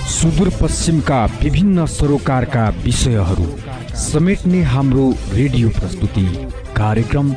सुदूरपश्चिमका 0.07 1.19
विभिन्न 1.43 1.85
सरोकारका 1.85 2.63
विषयहरू 2.85 3.47
समेट्ने 4.03 4.61
हाम्रो 4.71 5.09
रेडियो 5.33 5.69
प्रस्तुति। 5.79 6.25
कार्यक्रम 6.77 7.33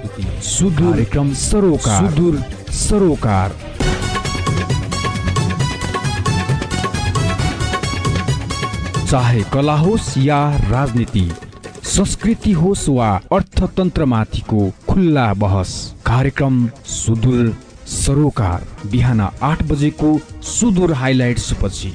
सुदूर 0.53 0.93
कार्यक्रम 0.93 1.35
सरोकार। 1.43 2.07
सुदूर 2.07 2.39
सरोकार। 2.79 3.59
चाहे 9.11 9.43
कला 9.53 9.77
होस् 9.83 10.17
या 10.21 10.41
राजनीति 10.71 11.27
संस्कृति 11.99 12.51
होस् 12.53 12.89
वा 12.89 13.09
अर्थतन्त्रमाथिको 13.33 14.71
खुल्ला 14.89 15.33
बहस। 15.35 15.71
कार्यक्रम 16.07 16.69
सुदूर 16.87 17.49
सरोकार 17.87 18.67
बिहान 18.91 19.21
आठ 19.21 19.63
बजेको 19.63 20.11
सुदूर 20.43 20.93
हाइलाइट्स 20.93 21.53
पछि 21.63 21.93